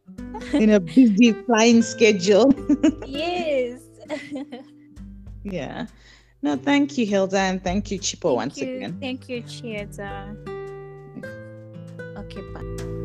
in 0.55 0.71
a 0.71 0.81
busy 0.81 1.33
flying 1.47 1.83
schedule. 1.83 2.53
yes. 3.07 3.81
yeah. 5.43 5.87
No, 6.43 6.57
thank 6.57 6.97
you, 6.97 7.05
Hilda, 7.05 7.39
and 7.39 7.63
thank 7.63 7.91
you, 7.91 7.99
Chipo, 7.99 8.23
thank 8.23 8.37
once 8.37 8.59
you. 8.59 8.77
again. 8.77 8.99
Thank 9.01 9.29
you, 9.29 9.43
Chieta. 9.43 10.37
Okay, 12.17 12.43
bye. 12.53 12.98